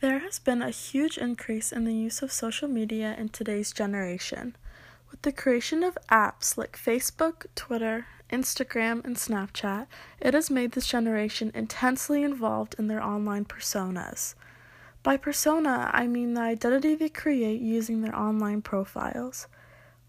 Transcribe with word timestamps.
There 0.00 0.20
has 0.20 0.38
been 0.38 0.62
a 0.62 0.70
huge 0.70 1.18
increase 1.18 1.72
in 1.72 1.84
the 1.84 1.92
use 1.92 2.22
of 2.22 2.32
social 2.32 2.68
media 2.68 3.14
in 3.18 3.28
today's 3.28 3.70
generation. 3.70 4.56
With 5.10 5.20
the 5.20 5.30
creation 5.30 5.84
of 5.84 5.98
apps 6.10 6.56
like 6.56 6.72
Facebook, 6.74 7.44
Twitter, 7.54 8.06
Instagram, 8.30 9.04
and 9.04 9.16
Snapchat, 9.16 9.88
it 10.18 10.32
has 10.32 10.48
made 10.48 10.72
this 10.72 10.86
generation 10.86 11.52
intensely 11.54 12.22
involved 12.22 12.74
in 12.78 12.86
their 12.86 13.02
online 13.02 13.44
personas. 13.44 14.34
By 15.02 15.18
persona, 15.18 15.90
I 15.92 16.06
mean 16.06 16.32
the 16.32 16.40
identity 16.40 16.94
they 16.94 17.10
create 17.10 17.60
using 17.60 18.00
their 18.00 18.16
online 18.16 18.62
profiles. 18.62 19.48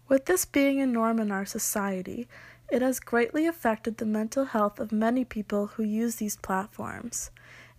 With 0.08 0.24
this 0.24 0.46
being 0.46 0.80
a 0.80 0.86
norm 0.86 1.18
in 1.18 1.30
our 1.30 1.44
society, 1.44 2.28
it 2.70 2.80
has 2.80 2.98
greatly 2.98 3.46
affected 3.46 3.98
the 3.98 4.06
mental 4.06 4.46
health 4.46 4.80
of 4.80 4.90
many 4.90 5.26
people 5.26 5.66
who 5.66 5.82
use 5.82 6.16
these 6.16 6.36
platforms. 6.36 7.30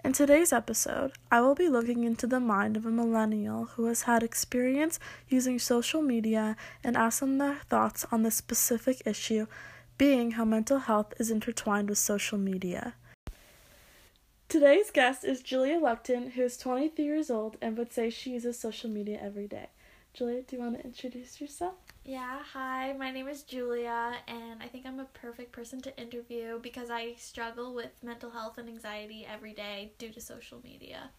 In 0.06 0.12
today's 0.12 0.52
episode, 0.52 1.14
I 1.32 1.40
will 1.40 1.56
be 1.56 1.70
looking 1.70 2.04
into 2.04 2.28
the 2.28 2.42
mind 2.42 2.76
of 2.76 2.86
a 2.86 2.92
millennial 2.92 3.68
who 3.76 3.86
has 3.86 4.02
had 4.02 4.22
experience 4.22 5.00
using 5.30 5.58
social 5.60 6.02
media 6.02 6.58
and 6.84 6.98
ask 6.98 7.22
them 7.22 7.38
their 7.38 7.60
thoughts 7.70 8.06
on 8.12 8.24
this 8.24 8.36
specific 8.36 9.02
issue, 9.06 9.48
being 9.98 10.32
how 10.32 10.44
mental 10.44 10.80
health 10.80 11.14
is 11.20 11.32
intertwined 11.32 11.88
with 11.88 12.00
social 12.00 12.38
media. 12.38 12.96
Today's 14.50 14.92
guest 14.92 15.24
is 15.24 15.42
Julia 15.42 15.80
Lupton, 15.80 16.32
who 16.32 16.42
is 16.42 16.58
23 16.58 17.06
years 17.06 17.32
old 17.32 17.56
and 17.62 17.78
would 17.78 17.94
say 17.94 18.10
she 18.10 18.32
uses 18.32 18.60
social 18.60 18.90
media 18.90 19.18
every 19.22 19.48
day. 19.48 19.70
Julia, 20.14 20.42
do 20.42 20.58
you 20.58 20.62
want 20.62 20.78
to 20.80 20.84
introduce 20.84 21.40
yourself? 21.40 21.76
Yeah, 22.06 22.42
hi, 22.44 22.94
my 22.94 23.12
name 23.12 23.28
is 23.28 23.44
Julia, 23.44 24.16
and 24.28 24.62
I 24.64 24.68
think 24.68 24.86
I'm 24.86 25.00
a 25.02 25.06
perfect 25.06 25.52
person 25.52 25.82
to 25.82 25.98
interview 26.00 26.60
because 26.60 26.90
I 26.90 27.16
struggle 27.16 27.74
with 27.74 28.04
mental 28.04 28.30
health 28.32 28.58
and 28.58 28.70
anxiety 28.70 29.26
every 29.26 29.54
day 29.54 29.94
due 29.98 30.12
to 30.12 30.22
social 30.22 30.62
media. 30.64 31.12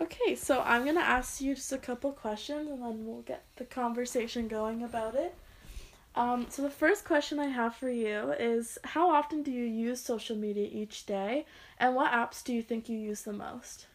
Okay, 0.00 0.34
so 0.34 0.60
I'm 0.62 0.82
going 0.84 0.96
to 0.96 1.00
ask 1.02 1.40
you 1.40 1.54
just 1.54 1.72
a 1.72 1.78
couple 1.78 2.12
questions 2.12 2.68
and 2.68 2.82
then 2.82 3.06
we'll 3.06 3.22
get 3.22 3.44
the 3.56 3.64
conversation 3.64 4.48
going 4.48 4.82
about 4.82 5.14
it. 5.14 5.34
Um, 6.16 6.46
so, 6.50 6.62
the 6.62 6.70
first 6.70 7.04
question 7.04 7.38
I 7.40 7.46
have 7.48 7.76
for 7.76 7.90
you 7.90 8.32
is 8.32 8.78
How 8.84 9.10
often 9.10 9.42
do 9.42 9.50
you 9.50 9.64
use 9.64 10.00
social 10.00 10.36
media 10.36 10.68
each 10.70 11.06
day, 11.06 11.46
and 11.78 11.94
what 11.94 12.12
apps 12.12 12.44
do 12.44 12.52
you 12.54 12.62
think 12.62 12.88
you 12.88 12.98
use 12.98 13.22
the 13.22 13.32
most? 13.32 13.86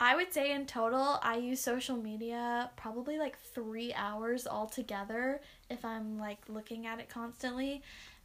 I 0.00 0.14
would 0.14 0.32
say 0.32 0.52
in 0.52 0.66
total, 0.66 1.18
I 1.22 1.36
use 1.36 1.60
social 1.60 1.96
media 1.96 2.70
probably 2.76 3.18
like 3.18 3.36
three 3.38 3.92
hours 3.94 4.46
altogether 4.46 5.40
if 5.68 5.84
I'm 5.84 6.18
like 6.18 6.38
looking 6.48 6.86
at 6.86 7.00
it 7.00 7.08
constantly. 7.08 7.82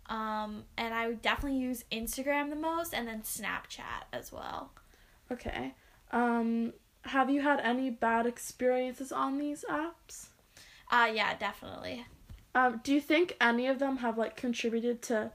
Um, 0.08 0.66
and 0.78 0.94
I 0.94 1.08
would 1.08 1.22
definitely 1.22 1.60
use 1.60 1.86
Instagram 1.92 2.50
the 2.50 2.56
most 2.56 2.94
and 2.94 3.08
then 3.08 3.22
Snapchat 3.22 4.06
as 4.12 4.32
well. 4.32 4.72
Okay. 5.32 5.74
Um, 6.12 6.74
have 7.06 7.30
you 7.30 7.42
had 7.42 7.60
any 7.62 7.90
bad 7.90 8.28
experiences 8.28 9.12
on 9.12 9.40
these 9.40 9.66
apps? 9.70 10.28
Uh, 10.92 11.10
yeah, 11.12 11.36
definitely. 11.36 12.06
Um, 12.54 12.82
do 12.84 12.94
you 12.94 13.02
think 13.02 13.36
any 13.42 13.66
of 13.66 13.80
them 13.80 13.98
have 13.98 14.18
like 14.18 14.36
contributed 14.36 15.02
to 15.04 15.32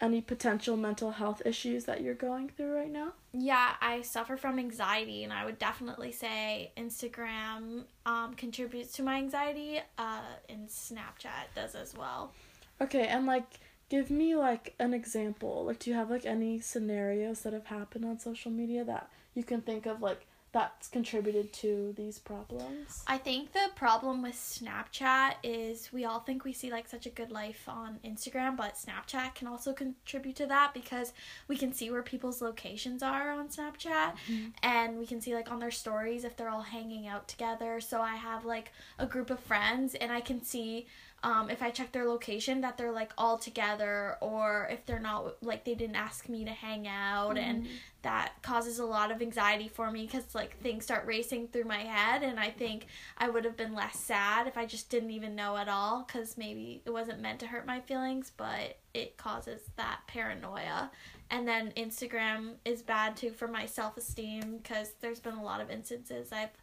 any 0.00 0.20
potential 0.20 0.76
mental 0.76 1.12
health 1.12 1.42
issues 1.44 1.84
that 1.84 2.00
you're 2.00 2.14
going 2.14 2.48
through 2.48 2.74
right 2.74 2.90
now? 2.90 3.12
Yeah, 3.32 3.74
I 3.80 4.02
suffer 4.02 4.36
from 4.36 4.58
anxiety, 4.58 5.24
and 5.24 5.32
I 5.32 5.44
would 5.44 5.58
definitely 5.58 6.12
say 6.12 6.72
Instagram 6.76 7.84
um, 8.06 8.34
contributes 8.34 8.92
to 8.94 9.02
my 9.02 9.16
anxiety, 9.16 9.78
uh, 9.98 10.20
and 10.48 10.68
Snapchat 10.68 11.54
does 11.54 11.74
as 11.74 11.94
well. 11.96 12.32
Okay, 12.80 13.06
and 13.06 13.26
like, 13.26 13.60
give 13.88 14.10
me 14.10 14.34
like 14.34 14.74
an 14.78 14.94
example. 14.94 15.64
Like, 15.66 15.78
do 15.78 15.90
you 15.90 15.96
have 15.96 16.10
like 16.10 16.26
any 16.26 16.60
scenarios 16.60 17.40
that 17.40 17.52
have 17.52 17.66
happened 17.66 18.04
on 18.04 18.18
social 18.18 18.50
media 18.50 18.84
that 18.84 19.10
you 19.34 19.44
can 19.44 19.60
think 19.60 19.86
of, 19.86 20.00
like, 20.00 20.26
that's 20.52 20.88
contributed 20.88 21.52
to 21.52 21.94
these 21.96 22.18
problems? 22.18 23.04
I 23.06 23.18
think 23.18 23.52
the 23.52 23.68
problem 23.76 24.22
with 24.22 24.34
Snapchat 24.34 25.34
is 25.44 25.92
we 25.92 26.04
all 26.04 26.20
think 26.20 26.44
we 26.44 26.52
see 26.52 26.70
like 26.70 26.88
such 26.88 27.06
a 27.06 27.10
good 27.10 27.30
life 27.30 27.68
on 27.68 27.98
Instagram, 28.04 28.56
but 28.56 28.74
Snapchat 28.74 29.34
can 29.34 29.46
also 29.46 29.72
contribute 29.72 30.36
to 30.36 30.46
that 30.46 30.74
because 30.74 31.12
we 31.46 31.56
can 31.56 31.72
see 31.72 31.90
where 31.90 32.02
people's 32.02 32.42
locations 32.42 33.02
are 33.02 33.30
on 33.30 33.48
Snapchat 33.48 34.14
mm-hmm. 34.28 34.48
and 34.62 34.98
we 34.98 35.06
can 35.06 35.20
see 35.20 35.34
like 35.34 35.50
on 35.50 35.60
their 35.60 35.70
stories 35.70 36.24
if 36.24 36.36
they're 36.36 36.50
all 36.50 36.62
hanging 36.62 37.06
out 37.06 37.28
together. 37.28 37.80
So 37.80 38.00
I 38.00 38.16
have 38.16 38.44
like 38.44 38.72
a 38.98 39.06
group 39.06 39.30
of 39.30 39.38
friends 39.40 39.94
and 39.94 40.10
I 40.10 40.20
can 40.20 40.42
see 40.42 40.86
um, 41.22 41.50
if 41.50 41.62
I 41.62 41.70
check 41.70 41.92
their 41.92 42.06
location 42.06 42.62
that 42.62 42.78
they're 42.78 42.92
like 42.92 43.12
all 43.18 43.36
together 43.36 44.16
or 44.20 44.68
if 44.70 44.86
they're 44.86 44.98
not 44.98 45.42
like 45.42 45.64
they 45.64 45.74
didn't 45.74 45.96
ask 45.96 46.28
me 46.28 46.44
to 46.46 46.50
hang 46.50 46.88
out 46.88 47.36
mm-hmm. 47.36 47.50
and 47.50 47.68
that 48.02 48.32
causes 48.40 48.78
a 48.78 48.84
lot 48.84 49.10
of 49.10 49.20
anxiety 49.20 49.68
for 49.68 49.90
me 49.90 50.06
because 50.06 50.34
like 50.34 50.58
things 50.60 50.84
start 50.84 51.06
racing 51.06 51.48
through 51.48 51.64
my 51.64 51.80
head 51.80 52.22
and 52.22 52.40
I 52.40 52.48
think 52.48 52.86
I 53.18 53.28
would 53.28 53.44
have 53.44 53.56
been 53.56 53.74
less 53.74 53.98
sad 53.98 54.46
if 54.46 54.56
I 54.56 54.64
just 54.64 54.88
didn't 54.88 55.10
even 55.10 55.34
know 55.34 55.58
at 55.58 55.68
all 55.68 56.04
because 56.06 56.38
maybe 56.38 56.80
it 56.86 56.90
wasn't 56.90 57.20
meant 57.20 57.40
to 57.40 57.46
hurt 57.46 57.66
my 57.66 57.80
feelings 57.80 58.32
but 58.34 58.78
it 58.94 59.18
causes 59.18 59.60
that 59.76 60.00
paranoia 60.06 60.90
and 61.30 61.46
then 61.46 61.72
Instagram 61.76 62.54
is 62.64 62.80
bad 62.80 63.14
too 63.14 63.30
for 63.30 63.46
my 63.46 63.66
self-esteem 63.66 64.58
because 64.62 64.92
there's 65.00 65.20
been 65.20 65.34
a 65.34 65.44
lot 65.44 65.60
of 65.60 65.70
instances 65.70 66.32
I've 66.32 66.56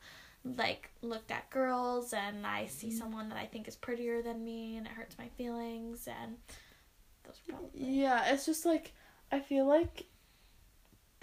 like 0.44 0.90
looked 1.02 1.32
at 1.32 1.50
girls 1.50 2.14
and 2.14 2.46
I 2.46 2.68
see 2.68 2.88
mm-hmm. 2.88 2.98
someone 2.98 3.30
that 3.30 3.38
I 3.38 3.46
think 3.46 3.68
is 3.68 3.76
prettier 3.76 4.22
than 4.22 4.44
me 4.44 4.78
and 4.78 4.86
it 4.86 4.94
hurts 4.94 5.18
my 5.18 5.28
feelings 5.38 6.08
and 6.08 6.38
those 7.24 7.40
probably 7.48 7.70
Yeah, 7.74 8.32
it's 8.32 8.46
just 8.46 8.66
like 8.66 8.94
I 9.32 9.40
feel 9.40 9.66
like 9.66 10.06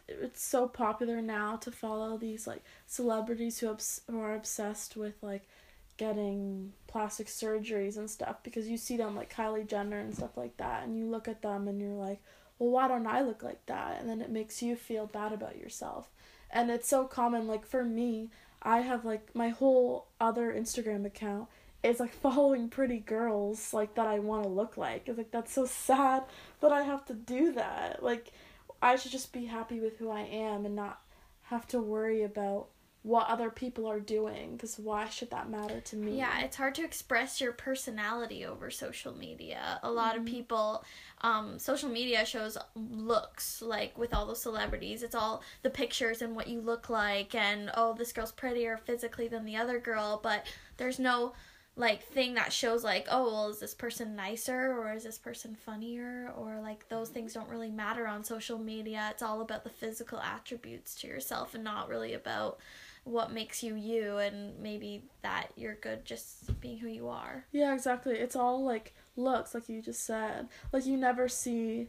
it's 0.08 0.42
so 0.42 0.68
popular 0.68 1.22
now 1.22 1.56
to 1.56 1.70
follow 1.70 2.18
these 2.18 2.46
like 2.46 2.62
celebrities 2.86 3.58
who 3.58 3.68
obs- 3.68 4.02
who 4.10 4.20
are 4.20 4.34
obsessed 4.34 4.96
with 4.96 5.14
like 5.22 5.48
getting 5.96 6.72
plastic 6.86 7.28
surgeries 7.28 7.96
and 7.96 8.10
stuff 8.10 8.42
because 8.42 8.68
you 8.68 8.76
see 8.76 8.96
them 8.96 9.16
like 9.16 9.32
Kylie 9.32 9.66
Jenner 9.66 10.00
and 10.00 10.14
stuff 10.14 10.36
like 10.36 10.56
that 10.58 10.84
and 10.84 10.98
you 10.98 11.06
look 11.06 11.28
at 11.28 11.40
them 11.40 11.68
and 11.68 11.80
you're 11.80 11.90
like, 11.92 12.20
"Well, 12.58 12.70
why 12.70 12.88
don't 12.88 13.06
I 13.06 13.22
look 13.22 13.42
like 13.42 13.64
that?" 13.66 14.00
and 14.00 14.08
then 14.08 14.20
it 14.20 14.30
makes 14.30 14.62
you 14.62 14.76
feel 14.76 15.06
bad 15.06 15.32
about 15.32 15.56
yourself. 15.56 16.10
And 16.50 16.70
it's 16.70 16.88
so 16.88 17.04
common 17.04 17.46
like 17.46 17.64
for 17.66 17.84
me, 17.84 18.30
I 18.64 18.80
have 18.80 19.04
like 19.04 19.34
my 19.34 19.50
whole 19.50 20.08
other 20.20 20.52
Instagram 20.52 21.04
account 21.04 21.48
is 21.82 22.00
like 22.00 22.12
following 22.22 22.68
pretty 22.68 22.98
girls 22.98 23.74
like 23.74 23.94
that 23.94 24.06
I 24.06 24.18
want 24.18 24.44
to 24.44 24.48
look 24.48 24.76
like. 24.76 25.08
It's 25.08 25.18
like 25.18 25.30
that's 25.30 25.52
so 25.52 25.66
sad 25.66 26.24
that 26.60 26.72
I 26.72 26.82
have 26.82 27.04
to 27.06 27.14
do 27.14 27.52
that. 27.52 28.02
Like 28.02 28.32
I 28.80 28.96
should 28.96 29.12
just 29.12 29.32
be 29.32 29.46
happy 29.46 29.80
with 29.80 29.98
who 29.98 30.10
I 30.10 30.22
am 30.22 30.64
and 30.64 30.74
not 30.74 31.00
have 31.42 31.66
to 31.68 31.80
worry 31.80 32.22
about 32.22 32.68
what 33.04 33.28
other 33.28 33.50
people 33.50 33.86
are 33.86 34.00
doing 34.00 34.52
because 34.52 34.78
why 34.78 35.06
should 35.10 35.30
that 35.30 35.50
matter 35.50 35.78
to 35.78 35.94
me? 35.94 36.16
Yeah 36.16 36.40
it's 36.40 36.56
hard 36.56 36.74
to 36.76 36.82
express 36.82 37.38
your 37.38 37.52
personality 37.52 38.46
over 38.46 38.70
social 38.70 39.14
media. 39.14 39.78
A 39.82 39.90
lot 39.90 40.14
mm-hmm. 40.14 40.26
of 40.26 40.26
people 40.26 40.84
um, 41.20 41.58
social 41.58 41.90
media 41.90 42.24
shows 42.24 42.56
looks 42.74 43.60
like 43.60 43.96
with 43.98 44.14
all 44.14 44.26
those 44.26 44.40
celebrities. 44.40 45.02
It's 45.02 45.14
all 45.14 45.42
the 45.62 45.68
pictures 45.68 46.22
and 46.22 46.34
what 46.34 46.48
you 46.48 46.62
look 46.62 46.88
like 46.88 47.34
and 47.34 47.70
oh 47.74 47.92
this 47.92 48.10
girl's 48.10 48.32
prettier 48.32 48.78
physically 48.78 49.28
than 49.28 49.44
the 49.44 49.56
other 49.56 49.78
girl 49.78 50.18
but 50.22 50.46
there's 50.78 50.98
no 50.98 51.34
like 51.76 52.04
thing 52.04 52.34
that 52.34 52.52
shows 52.52 52.84
like 52.84 53.06
oh 53.10 53.24
well 53.24 53.48
is 53.50 53.58
this 53.58 53.74
person 53.74 54.16
nicer 54.16 54.72
or 54.78 54.94
is 54.94 55.04
this 55.04 55.18
person 55.18 55.54
funnier? 55.54 56.32
Or 56.38 56.58
like 56.62 56.88
those 56.88 57.10
things 57.10 57.34
don't 57.34 57.50
really 57.50 57.70
matter 57.70 58.06
on 58.06 58.24
social 58.24 58.58
media. 58.58 59.08
It's 59.10 59.22
all 59.22 59.42
about 59.42 59.64
the 59.64 59.70
physical 59.70 60.20
attributes 60.20 60.94
to 61.02 61.06
yourself 61.06 61.54
and 61.54 61.64
not 61.64 61.90
really 61.90 62.14
about 62.14 62.60
what 63.04 63.32
makes 63.32 63.62
you 63.62 63.74
you 63.74 64.16
and 64.16 64.58
maybe 64.58 65.02
that 65.22 65.48
you're 65.56 65.74
good 65.74 66.04
just 66.04 66.60
being 66.60 66.78
who 66.78 66.88
you 66.88 67.08
are. 67.08 67.44
Yeah, 67.52 67.74
exactly. 67.74 68.14
It's 68.14 68.36
all 68.36 68.64
like 68.64 68.94
looks 69.16 69.54
like 69.54 69.68
you 69.68 69.82
just 69.82 70.04
said. 70.04 70.48
Like 70.72 70.86
you 70.86 70.96
never 70.96 71.28
see 71.28 71.88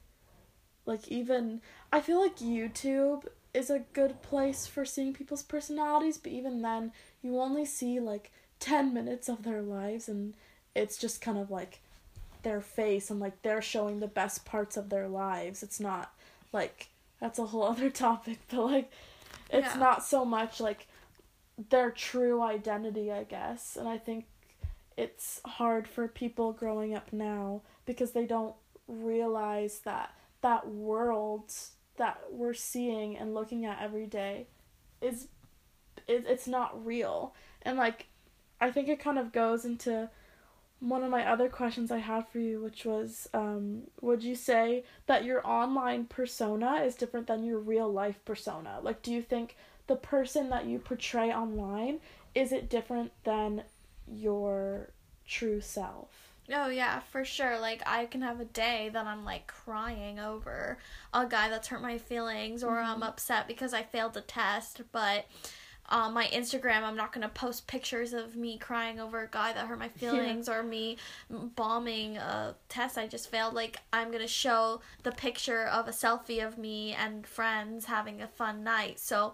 like 0.86 1.08
even 1.08 1.62
I 1.92 2.02
feel 2.02 2.22
like 2.22 2.38
YouTube 2.38 3.26
is 3.54 3.70
a 3.70 3.84
good 3.94 4.22
place 4.22 4.68
for 4.68 4.84
seeing 4.84 5.14
people's 5.14 5.44
personalities, 5.44 6.18
but 6.18 6.34
even 6.34 6.62
then 6.62 6.92
you 7.22 7.40
only 7.40 7.66
see 7.66 8.00
like 8.00 8.32
10 8.60 8.94
minutes 8.94 9.30
of 9.30 9.44
their 9.44 9.62
lives 9.62 10.10
and 10.10 10.34
it's 10.76 10.98
just 10.98 11.22
kind 11.22 11.38
of 11.38 11.50
like 11.50 11.80
their 12.44 12.62
face 12.62 13.10
and 13.10 13.20
like 13.20 13.42
they're 13.42 13.62
showing 13.62 14.00
the 14.00 14.08
best 14.08 14.44
parts 14.44 14.76
of 14.76 14.90
their 14.90 15.08
lives. 15.08 15.64
It's 15.64 15.80
not 15.80 16.14
like 16.52 16.90
that's 17.22 17.40
a 17.40 17.46
whole 17.46 17.64
other 17.72 17.90
topic, 17.90 18.40
but 18.50 18.66
like 18.66 18.92
it's 19.50 19.74
yeah. 19.76 19.80
not 19.80 20.04
so 20.04 20.26
much 20.26 20.60
like 20.60 20.88
their 21.70 21.92
true 21.92 22.42
identity, 22.42 23.12
I 23.12 23.24
guess. 23.24 23.78
And 23.78 23.88
I 23.88 23.98
think 23.98 24.26
it's 24.98 25.42
hard 25.46 25.88
for 25.88 26.08
people 26.08 26.54
growing 26.54 26.96
up 26.96 27.12
now 27.12 27.62
because 27.86 28.12
they 28.12 28.26
don't 28.26 28.56
realize 28.88 29.80
that 29.80 30.14
that 30.42 30.68
world 30.68 31.52
that 31.98 32.20
we're 32.32 32.54
seeing 32.54 33.18
and 33.18 33.34
looking 33.34 33.66
at 33.66 33.82
every 33.82 34.06
day 34.06 34.48
is 35.02 35.28
it, 36.08 36.26
it's 36.28 36.48
not 36.48 36.86
real. 36.86 37.34
And 37.62 37.78
like 37.78 38.08
I 38.60 38.72
think 38.72 38.88
it 38.88 39.00
kind 39.00 39.18
of 39.18 39.32
goes 39.32 39.66
into 39.66 40.10
one 40.80 41.04
of 41.04 41.10
my 41.10 41.28
other 41.28 41.50
questions 41.50 41.90
I 41.90 41.98
had 41.98 42.28
for 42.28 42.40
you, 42.40 42.62
which 42.62 42.86
was 42.86 43.28
um, 43.34 43.84
would 44.02 44.24
you 44.24 44.36
say 44.36 44.84
that 45.08 45.24
your 45.24 45.46
online 45.46 46.06
persona 46.06 46.76
is 46.86 46.96
different 46.96 47.28
than 47.28 47.44
your 47.44 47.60
real 47.60 47.92
life 47.92 48.24
persona? 48.26 48.80
Like, 48.82 49.02
do 49.02 49.12
you 49.12 49.22
think 49.22 49.56
the 49.88 49.96
person 49.96 50.50
that 50.50 50.66
you 50.66 50.80
portray 50.80 51.32
online 51.32 52.00
is 52.34 52.52
it 52.52 52.70
different 52.70 53.12
than 53.24 53.64
your 54.08 54.90
true 55.26 55.62
self 55.62 56.26
Oh 56.54 56.68
yeah, 56.68 57.00
for 57.00 57.26
sure. 57.26 57.60
Like 57.60 57.82
I 57.86 58.06
can 58.06 58.22
have 58.22 58.40
a 58.40 58.46
day 58.46 58.90
that 58.94 59.08
I'm 59.08 59.26
like 59.26 59.48
crying 59.48 60.20
over 60.20 60.78
a 61.14 61.26
guy 61.26 61.50
that's 61.50 61.68
hurt 61.70 61.82
my 61.82 61.98
feelings 61.98 62.64
or 62.64 62.76
mm-hmm. 62.76 62.92
I'm 62.92 63.04
upset 63.04 63.48
because 63.48 63.74
I 63.74 63.84
failed 63.84 64.16
a 64.16 64.22
test, 64.22 64.82
but 64.92 65.26
on 65.88 66.14
my 66.14 66.26
Instagram, 66.28 66.84
I'm 66.84 66.96
not 66.96 67.14
gonna 67.14 67.30
post 67.30 67.68
pictures 67.68 68.14
of 68.14 68.36
me 68.36 68.58
crying 68.58 69.00
over 69.00 69.24
a 69.24 69.28
guy 69.28 69.54
that 69.54 69.66
hurt 69.66 69.80
my 69.80 69.90
feelings 69.90 70.48
yeah. 70.48 70.56
or 70.56 70.64
me 70.64 70.98
bombing 71.32 72.18
a 72.18 72.56
test 72.70 72.98
I 72.98 73.08
just 73.08 73.32
failed. 73.32 73.56
Like 73.56 73.78
I'm 73.92 74.12
gonna 74.12 74.28
show 74.28 74.82
the 75.02 75.12
picture 75.12 75.66
of 75.66 75.88
a 75.88 75.92
selfie 75.92 76.46
of 76.46 76.60
me 76.60 76.94
and 76.94 77.26
friends 77.26 77.86
having 77.86 78.22
a 78.22 78.28
fun 78.28 78.64
night. 78.64 79.00
So 79.00 79.34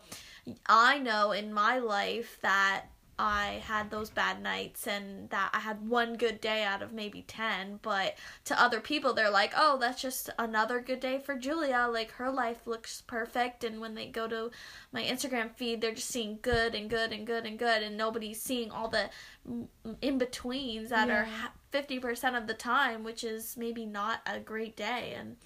I 0.65 0.99
know 0.99 1.31
in 1.31 1.53
my 1.53 1.77
life 1.77 2.37
that 2.41 2.85
I 3.21 3.61
had 3.65 3.91
those 3.91 4.09
bad 4.09 4.41
nights 4.41 4.87
and 4.87 5.29
that 5.29 5.51
I 5.53 5.59
had 5.59 5.87
one 5.87 6.15
good 6.15 6.41
day 6.41 6.63
out 6.63 6.81
of 6.81 6.91
maybe 6.91 7.23
10. 7.27 7.79
But 7.83 8.15
to 8.45 8.59
other 8.59 8.79
people, 8.79 9.13
they're 9.13 9.29
like, 9.29 9.53
oh, 9.55 9.77
that's 9.79 10.01
just 10.01 10.31
another 10.39 10.79
good 10.79 10.99
day 10.99 11.19
for 11.19 11.35
Julia. 11.35 11.87
Like, 11.91 12.11
her 12.13 12.31
life 12.31 12.65
looks 12.65 13.01
perfect. 13.01 13.63
And 13.63 13.79
when 13.79 13.93
they 13.93 14.07
go 14.07 14.27
to 14.27 14.49
my 14.91 15.03
Instagram 15.03 15.55
feed, 15.55 15.81
they're 15.81 15.93
just 15.93 16.09
seeing 16.09 16.39
good 16.41 16.73
and 16.73 16.89
good 16.89 17.13
and 17.13 17.27
good 17.27 17.45
and 17.45 17.59
good. 17.59 17.83
And 17.83 17.95
nobody's 17.95 18.41
seeing 18.41 18.71
all 18.71 18.87
the 18.87 19.11
in 20.01 20.17
betweens 20.17 20.89
that 20.89 21.07
yeah. 21.07 21.23
are 21.23 21.81
50% 21.83 22.35
of 22.35 22.47
the 22.47 22.55
time, 22.55 23.03
which 23.03 23.23
is 23.23 23.55
maybe 23.55 23.85
not 23.85 24.21
a 24.25 24.39
great 24.39 24.75
day. 24.75 25.13
And 25.15 25.37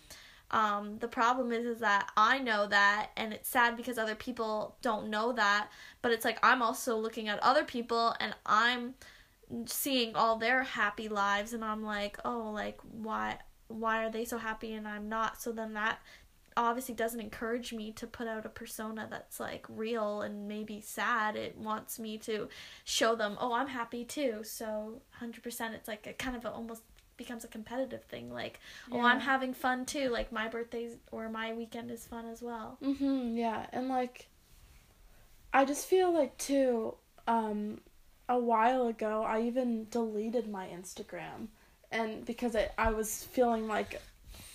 um, 0.51 0.97
the 0.99 1.07
problem 1.07 1.51
is 1.51 1.65
is 1.65 1.79
that 1.79 2.11
I 2.15 2.39
know 2.39 2.67
that 2.67 3.09
and 3.17 3.33
it's 3.33 3.49
sad 3.49 3.75
because 3.75 3.97
other 3.97 4.15
people 4.15 4.75
don't 4.81 5.09
know 5.09 5.33
that, 5.33 5.69
but 6.01 6.11
it's 6.11 6.25
like 6.25 6.39
I'm 6.43 6.61
also 6.61 6.97
looking 6.97 7.27
at 7.27 7.39
other 7.39 7.63
people 7.63 8.15
and 8.19 8.35
I'm 8.45 8.95
seeing 9.65 10.15
all 10.15 10.37
their 10.37 10.63
happy 10.63 11.07
lives 11.09 11.53
and 11.53 11.63
I'm 11.63 11.83
like, 11.83 12.17
"Oh, 12.25 12.51
like 12.51 12.79
why 12.91 13.39
why 13.67 14.05
are 14.05 14.11
they 14.11 14.25
so 14.25 14.37
happy 14.37 14.73
and 14.73 14.87
I'm 14.87 15.09
not?" 15.09 15.41
So 15.41 15.51
then 15.51 15.73
that 15.73 15.99
obviously 16.57 16.95
doesn't 16.95 17.19
encourage 17.19 17.73
me 17.73 17.91
to 17.91 18.07
put 18.07 18.27
out 18.27 18.45
a 18.45 18.49
persona 18.49 19.07
that's 19.09 19.39
like 19.39 19.65
real 19.67 20.21
and 20.21 20.47
maybe 20.47 20.79
sad. 20.79 21.35
It 21.35 21.57
wants 21.57 21.99
me 21.99 22.17
to 22.19 22.49
show 22.83 23.15
them, 23.15 23.35
"Oh, 23.39 23.53
I'm 23.53 23.67
happy 23.67 24.05
too." 24.05 24.43
So 24.43 25.01
100% 25.19 25.73
it's 25.73 25.87
like 25.87 26.07
a 26.07 26.13
kind 26.13 26.35
of 26.35 26.45
a 26.45 26.51
almost 26.51 26.83
becomes 27.17 27.43
a 27.43 27.47
competitive 27.47 28.03
thing 28.03 28.31
like 28.33 28.59
yeah. 28.91 28.97
oh 28.97 29.01
i'm 29.05 29.19
having 29.19 29.53
fun 29.53 29.85
too 29.85 30.09
like 30.09 30.31
my 30.31 30.47
birthday's 30.47 30.95
or 31.11 31.29
my 31.29 31.53
weekend 31.53 31.89
is 31.91 32.05
fun 32.05 32.25
as 32.27 32.41
well 32.41 32.77
mhm 32.83 33.37
yeah 33.37 33.65
and 33.71 33.87
like 33.89 34.27
i 35.53 35.63
just 35.65 35.87
feel 35.87 36.13
like 36.13 36.37
too 36.37 36.93
um 37.27 37.79
a 38.27 38.37
while 38.37 38.87
ago 38.87 39.23
i 39.23 39.41
even 39.41 39.87
deleted 39.89 40.49
my 40.49 40.67
instagram 40.67 41.47
and 41.91 42.25
because 42.25 42.55
I, 42.55 42.69
I 42.77 42.91
was 42.91 43.23
feeling 43.23 43.67
like 43.67 44.01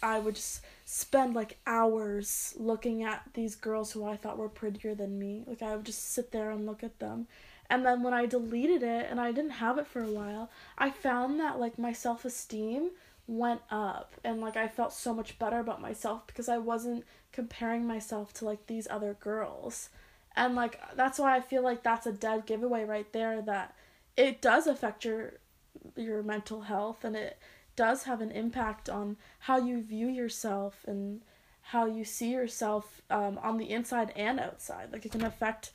i 0.03 0.19
would 0.19 0.35
just 0.35 0.63
spend 0.85 1.35
like 1.35 1.57
hours 1.67 2.55
looking 2.59 3.05
at 3.05 3.23
these 3.35 3.55
girls 3.55 3.93
who 3.93 4.05
i 4.05 4.17
thought 4.17 4.39
were 4.39 4.49
prettier 4.49 4.95
than 4.95 5.19
me 5.19 5.45
like 5.47 5.63
i 5.63 5.75
would 5.75 5.87
just 5.87 6.13
sit 6.13 6.33
there 6.33 6.51
and 6.51 6.67
look 6.67 6.83
at 6.83 6.99
them 6.99 7.27
and 7.71 7.87
then 7.87 8.03
when 8.03 8.13
I 8.13 8.27
deleted 8.27 8.83
it 8.83 9.07
and 9.09 9.21
I 9.21 9.31
didn't 9.31 9.53
have 9.53 9.79
it 9.79 9.87
for 9.87 10.03
a 10.03 10.11
while, 10.11 10.51
I 10.77 10.91
found 10.91 11.39
that 11.39 11.61
like 11.61 11.79
my 11.79 11.93
self 11.93 12.25
esteem 12.25 12.91
went 13.29 13.61
up 13.71 14.15
and 14.25 14.41
like 14.41 14.57
I 14.57 14.67
felt 14.67 14.93
so 14.93 15.15
much 15.15 15.39
better 15.39 15.61
about 15.61 15.81
myself 15.81 16.27
because 16.27 16.49
I 16.49 16.59
wasn't 16.59 17.05
comparing 17.31 17.87
myself 17.87 18.35
to 18.35 18.45
like 18.45 18.67
these 18.67 18.89
other 18.91 19.17
girls. 19.21 19.91
And 20.35 20.57
like 20.57 20.81
that's 20.97 21.21
why 21.21 21.37
I 21.37 21.41
feel 21.41 21.63
like 21.63 21.85
that's 21.85 22.07
a 22.07 22.13
dead 22.13 22.45
giveaway 22.45 22.85
right 22.85 23.11
there 23.13 23.41
that 23.43 23.77
it 24.17 24.43
does 24.43 24.67
affect 24.67 25.05
your 25.05 25.35
your 25.97 26.25
mental 26.25 26.63
health 26.63 27.05
and 27.05 27.15
it 27.15 27.39
does 27.77 28.03
have 28.03 28.21
an 28.21 28.33
impact 28.33 28.89
on 28.89 29.17
how 29.39 29.59
you 29.59 29.81
view 29.81 30.09
yourself 30.09 30.85
and 30.89 31.23
how 31.63 31.87
you 31.87 32.05
see 32.05 32.33
yourself 32.33 33.01
um, 33.11 33.39
on 33.43 33.59
the 33.59 33.71
inside 33.71 34.13
and 34.17 34.41
outside. 34.41 34.93
Like 34.93 35.07
it 35.07 35.13
can 35.13 35.25
affect 35.25 35.71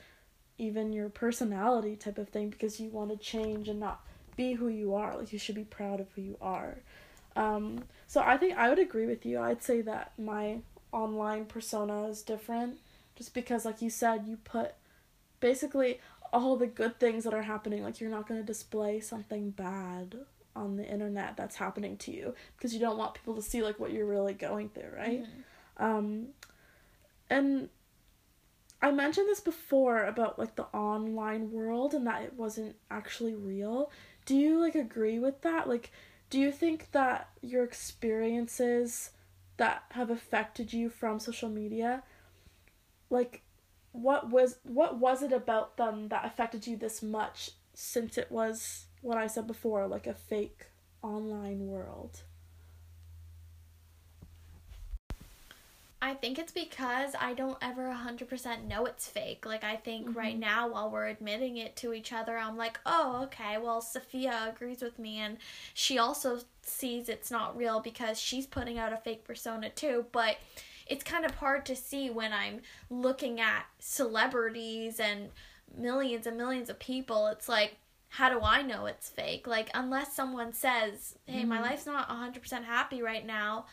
even 0.58 0.94
your 0.94 1.10
personality 1.10 1.96
type 1.96 2.18
of 2.18 2.30
thing 2.30 2.50
because 2.50 2.80
you 2.80 2.90
want 2.90 3.12
to 3.12 3.18
change 3.18 3.68
and 3.68 3.80
not 3.80 4.02
be 4.36 4.54
who 4.54 4.68
you 4.68 4.96
are. 4.96 5.18
Like 5.18 5.34
you 5.34 5.40
should 5.40 5.56
be 5.56 5.64
proud 5.64 6.00
of 6.00 6.08
who 6.16 6.22
you 6.22 6.38
are. 6.42 6.78
Um, 7.36 7.84
so 8.08 8.22
I 8.22 8.38
think 8.38 8.58
I 8.58 8.70
would 8.70 8.80
agree 8.80 9.06
with 9.06 9.26
you. 9.26 9.40
I'd 9.40 9.64
say 9.64 9.82
that 9.82 10.14
my 10.18 10.60
online 10.92 11.46
persona 11.46 12.08
is 12.08 12.22
different 12.22 12.78
just 13.18 13.34
because 13.34 13.66
like 13.66 13.82
you 13.82 13.90
said 13.90 14.26
you 14.26 14.38
put 14.38 14.74
basically 15.42 16.00
all 16.32 16.56
the 16.56 16.68
good 16.68 16.98
things 17.00 17.26
that 17.26 17.34
are 17.34 17.42
happening 17.42 17.84
like 17.84 18.00
you're 18.00 18.10
not 18.10 18.28
going 18.28 18.40
to 18.40 18.46
display 18.46 19.02
something 19.02 19.50
bad 19.50 20.16
on 20.56 20.78
the 20.78 20.86
internet 20.86 21.36
that's 21.36 21.58
happening 21.58 21.98
to 21.98 22.12
you 22.12 22.34
because 22.56 22.74
you 22.74 22.80
don't 22.80 22.98
want 22.98 23.14
people 23.14 23.36
to 23.36 23.42
see 23.42 23.62
like 23.62 23.78
what 23.78 23.92
you're 23.92 24.06
really 24.06 24.34
going 24.34 24.70
through, 24.70 24.90
right? 24.96 25.24
Mm-hmm. 25.24 25.84
Um 25.84 26.28
and 27.30 27.70
I 28.86 28.92
mentioned 28.92 29.28
this 29.28 29.40
before 29.40 30.04
about 30.04 30.38
like 30.38 30.56
the 30.56 30.68
online 30.72 31.52
world 31.52 31.96
and 31.96 32.06
that 32.06 32.22
it 32.22 32.36
wasn't 32.36 32.76
actually 32.92 33.34
real. 33.34 33.90
Do 34.28 34.36
you 34.36 34.60
like 34.60 34.76
agree 34.76 35.18
with 35.18 35.42
that? 35.42 35.68
Like 35.68 35.92
do 36.30 36.40
you 36.40 36.52
think 36.52 36.92
that 36.92 37.30
your 37.42 37.64
experiences 37.64 39.10
that 39.58 39.86
have 39.90 40.12
affected 40.12 40.72
you 40.72 40.92
from 40.92 41.20
social 41.20 41.50
media 41.50 42.04
like 43.10 43.42
what 43.92 44.30
was 44.30 44.58
what 44.62 45.00
was 45.00 45.24
it 45.24 45.32
about 45.34 45.78
them 45.78 46.10
that 46.10 46.24
affected 46.24 46.68
you 46.68 46.78
this 46.78 47.02
much 47.02 47.52
since 47.74 48.20
it 48.20 48.32
was 48.32 48.86
what 49.02 49.18
I 49.18 49.26
said 49.26 49.48
before 49.48 49.88
like 49.88 50.06
a 50.06 50.14
fake 50.14 50.68
online 51.02 51.66
world? 51.66 52.22
I 56.06 56.14
think 56.14 56.38
it's 56.38 56.52
because 56.52 57.16
I 57.20 57.34
don't 57.34 57.58
ever 57.64 57.82
100% 57.92 58.68
know 58.68 58.86
it's 58.86 59.08
fake. 59.08 59.44
Like, 59.44 59.64
I 59.64 59.76
think 59.76 60.06
mm-hmm. 60.06 60.20
right 60.20 60.38
now, 60.38 60.68
while 60.68 60.92
we're 60.92 61.08
admitting 61.08 61.58
it 61.58 61.76
to 61.78 61.94
each 61.94 62.14
other, 62.14 62.38
I'm 62.38 62.56
like, 62.56 62.80
oh, 62.86 63.22
okay, 63.24 63.58
well, 63.58 63.82
Sophia 63.82 64.54
agrees 64.54 64.84
with 64.84 65.00
me, 65.00 65.18
and 65.18 65.38
she 65.74 65.98
also 65.98 66.42
sees 66.62 67.10
it's 67.10 67.32
not 67.32 67.58
real 67.58 67.80
because 67.80 68.20
she's 68.20 68.46
putting 68.46 68.78
out 68.78 68.94
a 68.94 68.98
fake 68.98 69.24
persona 69.24 69.72
too. 69.72 70.06
But 70.12 70.38
it's 70.86 71.04
kind 71.04 71.26
of 71.26 71.34
hard 71.34 71.66
to 71.66 71.76
see 71.76 72.12
when 72.12 72.32
I'm 72.32 72.62
looking 72.92 73.40
at 73.40 73.66
celebrities 73.80 75.00
and 75.00 75.30
millions 75.76 76.28
and 76.28 76.38
millions 76.38 76.70
of 76.70 76.78
people. 76.78 77.26
It's 77.30 77.50
like, 77.50 77.78
how 78.10 78.30
do 78.30 78.42
I 78.44 78.62
know 78.62 78.86
it's 78.86 79.10
fake? 79.10 79.48
Like, 79.48 79.72
unless 79.74 80.16
someone 80.16 80.54
says, 80.54 81.16
hey, 81.26 81.40
mm-hmm. 81.40 81.50
my 81.50 81.62
life's 81.64 81.88
not 81.88 82.08
100% 82.10 82.64
happy 82.64 83.02
right 83.02 83.26
now 83.26 83.66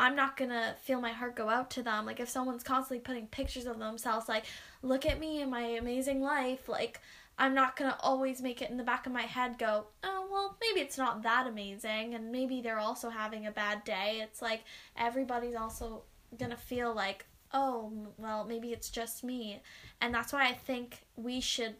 I'm 0.00 0.16
not 0.16 0.38
gonna 0.38 0.76
feel 0.80 0.98
my 0.98 1.12
heart 1.12 1.36
go 1.36 1.50
out 1.50 1.70
to 1.72 1.82
them. 1.82 2.06
Like 2.06 2.20
if 2.20 2.28
someone's 2.30 2.62
constantly 2.62 3.00
putting 3.00 3.26
pictures 3.26 3.66
of 3.66 3.78
themselves, 3.78 4.30
like, 4.30 4.46
look 4.82 5.04
at 5.04 5.20
me 5.20 5.42
and 5.42 5.50
my 5.50 5.60
amazing 5.60 6.22
life, 6.22 6.70
like 6.70 7.02
I'm 7.38 7.54
not 7.54 7.76
gonna 7.76 7.98
always 8.00 8.40
make 8.40 8.62
it 8.62 8.70
in 8.70 8.78
the 8.78 8.82
back 8.82 9.04
of 9.04 9.12
my 9.12 9.22
head 9.22 9.58
go, 9.58 9.88
oh 10.02 10.26
well 10.32 10.56
maybe 10.58 10.80
it's 10.80 10.96
not 10.96 11.22
that 11.24 11.46
amazing 11.46 12.14
and 12.14 12.32
maybe 12.32 12.62
they're 12.62 12.78
also 12.78 13.10
having 13.10 13.46
a 13.46 13.50
bad 13.50 13.84
day. 13.84 14.20
It's 14.22 14.40
like 14.40 14.64
everybody's 14.96 15.54
also 15.54 16.04
gonna 16.38 16.56
feel 16.56 16.94
like, 16.94 17.26
oh 17.52 17.92
well 18.16 18.46
maybe 18.46 18.72
it's 18.72 18.88
just 18.88 19.22
me. 19.22 19.60
And 20.00 20.14
that's 20.14 20.32
why 20.32 20.48
I 20.48 20.54
think 20.54 21.00
we 21.16 21.40
should 21.42 21.74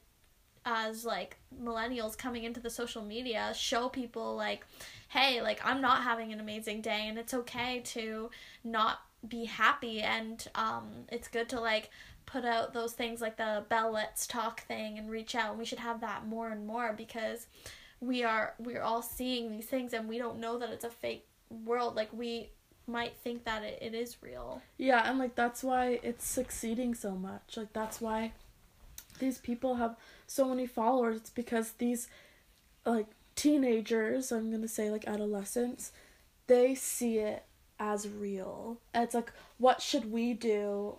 as 0.65 1.05
like 1.05 1.37
millennials 1.63 2.17
coming 2.17 2.45
into 2.45 2.61
the 2.61 2.71
social 2.71 3.03
media 3.03 3.53
show 3.55 3.89
people 3.89 4.37
like 4.37 4.65
hey, 5.11 5.43
like 5.43 5.61
I'm 5.65 5.81
not 5.81 6.05
having 6.05 6.33
an 6.33 6.41
amazing 6.41 6.81
day 6.81 7.07
and 7.09 7.19
it's 7.19 7.35
okay 7.35 7.81
to 7.87 8.31
not 8.63 9.01
be 9.29 9.45
happy 9.45 10.01
and 10.01 10.47
um 10.55 10.89
it's 11.11 11.29
good 11.29 11.49
to 11.51 11.61
like 11.61 11.91
put 12.27 12.45
out 12.45 12.73
those 12.73 12.93
things 12.93 13.21
like 13.21 13.37
the 13.37 13.65
Bell 13.69 13.91
Let's 13.91 14.27
Talk 14.27 14.61
thing 14.67 14.99
and 14.99 15.11
reach 15.11 15.35
out. 15.35 15.51
And 15.51 15.59
we 15.59 15.65
should 15.65 15.81
have 15.81 16.01
that 16.01 16.27
more 16.27 16.49
and 16.51 16.67
more 16.67 16.95
because 16.97 17.47
we 18.01 18.23
are 18.23 18.55
we're 18.59 18.83
all 18.83 19.03
seeing 19.03 19.51
these 19.51 19.67
things 19.67 19.93
and 19.93 20.09
we 20.09 20.17
don't 20.17 20.39
know 20.39 20.59
that 20.59 20.71
it's 20.71 20.85
a 20.85 20.91
fake 20.91 21.27
world. 21.65 21.97
Like 21.97 22.11
we 22.13 22.51
might 22.87 23.17
think 23.23 23.45
that 23.45 23.63
it, 23.65 23.79
it 23.83 23.95
is 23.95 24.17
real. 24.23 24.63
Yeah 24.79 25.03
and 25.09 25.19
like 25.19 25.35
that's 25.35 25.65
why 25.65 25.99
it's 26.03 26.25
succeeding 26.25 26.95
so 26.95 27.17
much. 27.17 27.57
Like 27.57 27.73
that's 27.73 28.01
why 28.01 28.33
these 29.19 29.39
people 29.39 29.75
have 29.75 29.97
so 30.31 30.45
many 30.45 30.65
followers 30.65 31.17
it's 31.17 31.31
because 31.31 31.73
these 31.73 32.07
like 32.87 33.09
teenagers, 33.35 34.31
I'm 34.31 34.53
to 34.63 34.69
say 34.69 34.89
like 34.89 35.09
adolescents, 35.09 35.91
they 36.47 36.77
see 36.77 37.19
it 37.19 37.43
as 37.81 38.09
real. 38.09 38.79
It's 38.95 39.13
like, 39.13 39.33
what 39.59 39.83
should 39.83 40.13
we 40.13 40.35
do 40.35 40.99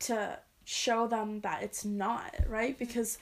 to 0.00 0.38
show 0.66 1.06
them 1.06 1.40
that 1.40 1.62
it's 1.62 1.86
not, 1.86 2.34
right? 2.46 2.78
Because, 2.78 3.16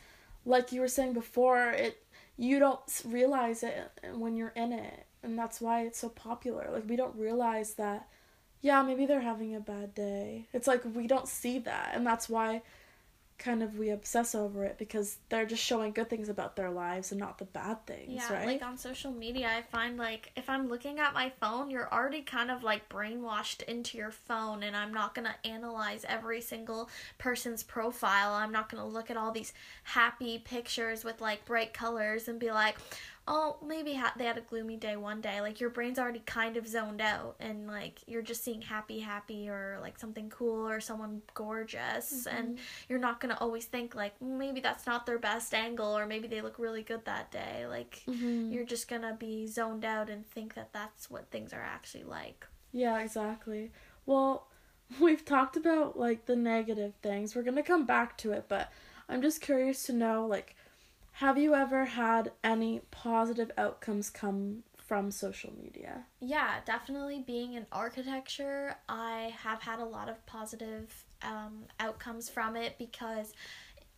like 0.44 0.72
you 0.72 0.80
were 0.80 0.88
saying 0.88 1.12
before, 1.12 1.70
it 1.70 2.02
you 2.36 2.58
don't 2.58 2.80
realize 3.04 3.62
it 3.62 3.92
when 4.14 4.36
you're 4.36 4.52
in 4.56 4.72
it, 4.72 5.06
and 5.22 5.38
that's 5.38 5.60
why 5.60 5.82
it's 5.82 6.00
so 6.00 6.08
popular. 6.08 6.68
Like 6.72 6.88
we 6.88 6.96
don't 6.96 7.14
realize 7.14 7.74
that, 7.74 8.08
yeah, 8.60 8.82
maybe 8.82 9.06
they're 9.06 9.20
having 9.20 9.54
a 9.54 9.60
bad 9.60 9.94
day. 9.94 10.46
It's 10.52 10.66
like 10.66 10.82
we 10.96 11.06
don't 11.06 11.28
see 11.28 11.60
that, 11.60 11.92
and 11.94 12.04
that's 12.04 12.28
why 12.28 12.62
kind 13.38 13.62
of 13.62 13.78
we 13.78 13.90
obsess 13.90 14.34
over 14.34 14.64
it 14.64 14.76
because 14.78 15.18
they're 15.28 15.46
just 15.46 15.62
showing 15.62 15.92
good 15.92 16.10
things 16.10 16.28
about 16.28 16.56
their 16.56 16.70
lives 16.70 17.12
and 17.12 17.20
not 17.20 17.38
the 17.38 17.44
bad 17.44 17.86
things, 17.86 18.08
yeah, 18.08 18.32
right? 18.32 18.46
like 18.46 18.62
on 18.62 18.76
social 18.76 19.12
media, 19.12 19.48
I 19.48 19.62
find 19.62 19.96
like 19.96 20.32
if 20.36 20.50
I'm 20.50 20.68
looking 20.68 20.98
at 20.98 21.14
my 21.14 21.30
phone, 21.40 21.70
you're 21.70 21.92
already 21.92 22.22
kind 22.22 22.50
of 22.50 22.64
like 22.64 22.88
brainwashed 22.88 23.62
into 23.62 23.96
your 23.96 24.10
phone, 24.10 24.64
and 24.64 24.76
I'm 24.76 24.92
not 24.92 25.14
gonna 25.14 25.36
analyze 25.44 26.04
every 26.08 26.40
single 26.40 26.90
person's 27.18 27.62
profile. 27.62 28.34
I'm 28.34 28.52
not 28.52 28.68
gonna 28.68 28.86
look 28.86 29.10
at 29.10 29.16
all 29.16 29.30
these 29.30 29.52
happy 29.84 30.38
pictures 30.38 31.04
with 31.04 31.20
like 31.20 31.44
bright 31.44 31.72
colors 31.72 32.26
and 32.26 32.40
be 32.40 32.50
like, 32.50 32.76
oh, 33.30 33.58
maybe 33.64 33.92
ha- 33.94 34.14
they 34.16 34.24
had 34.24 34.38
a 34.38 34.40
gloomy 34.40 34.76
day 34.76 34.96
one 34.96 35.20
day. 35.20 35.40
Like 35.42 35.60
your 35.60 35.70
brain's 35.70 35.98
already 35.98 36.22
kind 36.24 36.56
of 36.56 36.66
zoned 36.66 37.00
out, 37.00 37.36
and 37.38 37.66
like 37.68 38.00
you're 38.06 38.22
just 38.22 38.42
seeing 38.42 38.62
happy, 38.62 39.00
happy, 39.00 39.48
or 39.48 39.78
like 39.82 39.98
something 39.98 40.30
cool 40.30 40.66
or 40.68 40.80
someone 40.80 41.22
gorgeous, 41.34 42.26
Mm-hmm. 42.26 42.36
and 42.36 42.58
you're 42.88 42.98
not 42.98 43.20
gonna 43.20 43.36
always 43.40 43.66
think 43.66 43.94
like 43.94 44.20
maybe 44.22 44.60
that's 44.60 44.86
not 44.86 45.06
their 45.06 45.18
best 45.18 45.52
angle, 45.54 45.96
or 45.96 46.06
maybe 46.06 46.26
they 46.26 46.40
look 46.40 46.58
really 46.58 46.82
good 46.82 47.04
that 47.04 47.30
day. 47.30 47.66
Like 47.68 48.02
Mhm. 48.08 48.52
you're 48.52 48.64
just 48.64 48.88
gonna 48.88 49.14
be 49.18 49.46
zoned 49.46 49.84
out 49.84 50.08
and 50.10 50.26
think 50.26 50.54
that 50.54 50.72
that's 50.72 51.10
what 51.10 51.30
things 51.30 51.52
are 51.52 51.62
actually 51.62 52.04
like. 52.04 52.46
Yeah, 52.72 52.98
exactly. 52.98 53.70
Well, 54.06 54.48
we've 55.00 55.24
talked 55.24 55.56
about 55.56 55.98
like 55.98 56.24
the 56.26 56.36
negative 56.36 56.94
things. 57.02 57.34
We're 57.36 57.42
to 57.56 57.62
come 57.62 57.84
back 57.84 58.16
to 58.18 58.32
it, 58.32 58.46
but 58.48 58.72
I'm 59.08 59.20
just 59.22 59.40
curious 59.40 59.84
to 59.84 59.92
know 59.92 60.26
like 60.26 60.54
have 61.18 61.36
you 61.36 61.52
ever 61.52 61.84
had 61.84 62.30
any 62.44 62.80
positive 62.92 63.50
outcomes 63.58 64.08
come 64.08 64.62
from 64.76 65.10
social 65.10 65.52
media? 65.60 66.04
Yeah, 66.20 66.60
definitely 66.64 67.24
being 67.26 67.54
in 67.54 67.66
architecture, 67.72 68.76
I 68.88 69.34
have 69.42 69.60
had 69.60 69.80
a 69.80 69.84
lot 69.84 70.08
of 70.08 70.24
positive 70.26 70.94
um, 71.22 71.64
outcomes 71.80 72.28
from 72.28 72.54
it 72.54 72.76
because 72.78 73.32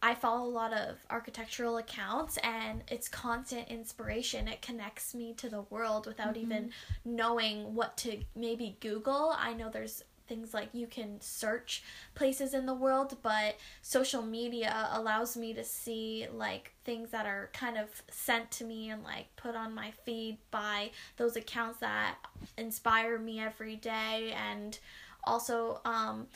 I 0.02 0.14
follow 0.14 0.48
a 0.48 0.48
lot 0.48 0.72
of 0.72 0.96
architectural 1.10 1.76
accounts 1.76 2.38
and 2.38 2.82
it's 2.88 3.06
constant 3.06 3.68
inspiration. 3.68 4.48
It 4.48 4.62
connects 4.62 5.14
me 5.14 5.34
to 5.34 5.50
the 5.50 5.60
world 5.68 6.06
without 6.06 6.38
even 6.38 6.70
knowing 7.04 7.74
what 7.74 7.98
to 7.98 8.20
maybe 8.34 8.78
Google. 8.80 9.34
I 9.36 9.52
know 9.52 9.68
there's 9.68 10.04
things 10.30 10.54
like 10.54 10.68
you 10.72 10.86
can 10.86 11.20
search 11.20 11.82
places 12.14 12.54
in 12.54 12.64
the 12.64 12.72
world, 12.72 13.16
but 13.20 13.56
social 13.82 14.22
media 14.22 14.88
allows 14.92 15.36
me 15.36 15.52
to 15.52 15.64
see 15.64 16.28
like 16.32 16.72
things 16.84 17.10
that 17.10 17.26
are 17.26 17.50
kind 17.52 17.76
of 17.76 17.88
sent 18.12 18.48
to 18.52 18.64
me 18.64 18.90
and 18.90 19.02
like 19.02 19.26
put 19.34 19.56
on 19.56 19.74
my 19.74 19.90
feed 20.04 20.38
by 20.52 20.92
those 21.16 21.34
accounts 21.34 21.80
that 21.80 22.14
inspire 22.56 23.18
me 23.18 23.40
every 23.40 23.74
day 23.74 24.32
and 24.52 24.78
also 25.24 25.80
um 25.84 26.28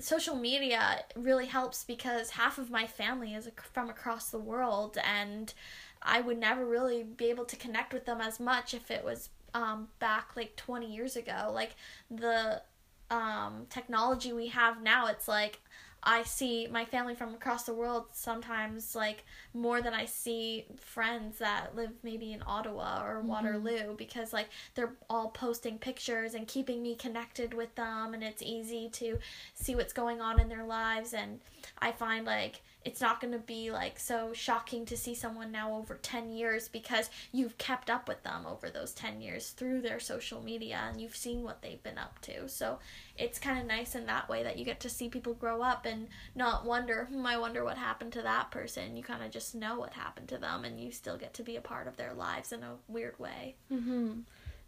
social 0.00 0.34
media 0.34 1.04
really 1.14 1.46
helps 1.46 1.84
because 1.84 2.30
half 2.30 2.56
of 2.56 2.70
my 2.70 2.86
family 2.86 3.34
is 3.34 3.48
from 3.72 3.90
across 3.90 4.30
the 4.30 4.38
world 4.38 4.96
and 5.04 5.52
I 6.00 6.20
would 6.22 6.38
never 6.38 6.64
really 6.64 7.02
be 7.02 7.26
able 7.26 7.44
to 7.44 7.56
connect 7.56 7.92
with 7.92 8.06
them 8.06 8.20
as 8.20 8.40
much 8.40 8.72
if 8.72 8.90
it 8.90 9.04
was 9.04 9.28
um, 9.54 9.88
back 9.98 10.30
like 10.36 10.56
20 10.56 10.86
years 10.86 11.16
ago. 11.16 11.50
Like 11.52 11.74
the 12.10 12.62
um, 13.10 13.66
technology 13.70 14.32
we 14.32 14.48
have 14.48 14.82
now, 14.82 15.06
it's 15.06 15.28
like 15.28 15.60
I 16.02 16.22
see 16.22 16.68
my 16.68 16.84
family 16.84 17.14
from 17.14 17.34
across 17.34 17.64
the 17.64 17.74
world 17.74 18.06
sometimes 18.12 18.94
like 18.94 19.24
more 19.52 19.82
than 19.82 19.92
I 19.92 20.04
see 20.04 20.64
friends 20.78 21.38
that 21.38 21.74
live 21.74 21.90
maybe 22.04 22.32
in 22.32 22.42
Ottawa 22.46 23.04
or 23.04 23.20
Waterloo 23.20 23.96
because 23.96 24.32
like 24.32 24.48
they're 24.74 24.94
all 25.10 25.30
posting 25.30 25.76
pictures 25.76 26.34
and 26.34 26.46
keeping 26.46 26.82
me 26.82 26.94
connected 26.94 27.52
with 27.52 27.74
them 27.74 28.14
and 28.14 28.22
it's 28.22 28.42
easy 28.42 28.88
to 28.90 29.18
see 29.54 29.74
what's 29.74 29.92
going 29.92 30.20
on 30.20 30.40
in 30.40 30.48
their 30.48 30.64
lives 30.64 31.14
and 31.14 31.40
I 31.80 31.90
find 31.90 32.24
like 32.24 32.62
it's 32.88 33.02
not 33.02 33.20
going 33.20 33.34
to 33.34 33.38
be 33.38 33.70
like 33.70 33.98
so 33.98 34.32
shocking 34.32 34.86
to 34.86 34.96
see 34.96 35.14
someone 35.14 35.52
now 35.52 35.76
over 35.76 35.96
10 35.96 36.30
years 36.30 36.68
because 36.68 37.10
you've 37.32 37.58
kept 37.58 37.90
up 37.90 38.08
with 38.08 38.22
them 38.22 38.46
over 38.46 38.70
those 38.70 38.94
10 38.94 39.20
years 39.20 39.50
through 39.50 39.82
their 39.82 40.00
social 40.00 40.42
media 40.42 40.80
and 40.88 40.98
you've 40.98 41.14
seen 41.14 41.42
what 41.42 41.60
they've 41.60 41.82
been 41.82 41.98
up 41.98 42.18
to. 42.22 42.48
So 42.48 42.78
it's 43.18 43.38
kind 43.38 43.60
of 43.60 43.66
nice 43.66 43.94
in 43.94 44.06
that 44.06 44.30
way 44.30 44.42
that 44.42 44.56
you 44.56 44.64
get 44.64 44.80
to 44.80 44.88
see 44.88 45.10
people 45.10 45.34
grow 45.34 45.60
up 45.60 45.84
and 45.84 46.08
not 46.34 46.64
wonder, 46.64 47.04
hmm, 47.10 47.26
I 47.26 47.36
wonder 47.36 47.62
what 47.62 47.76
happened 47.76 48.14
to 48.14 48.22
that 48.22 48.50
person. 48.50 48.96
You 48.96 49.02
kind 49.02 49.22
of 49.22 49.30
just 49.30 49.54
know 49.54 49.78
what 49.78 49.92
happened 49.92 50.28
to 50.28 50.38
them 50.38 50.64
and 50.64 50.80
you 50.80 50.90
still 50.90 51.18
get 51.18 51.34
to 51.34 51.42
be 51.42 51.56
a 51.56 51.60
part 51.60 51.88
of 51.88 51.98
their 51.98 52.14
lives 52.14 52.52
in 52.52 52.62
a 52.62 52.76
weird 52.88 53.18
way. 53.18 53.56
Mhm. 53.70 54.22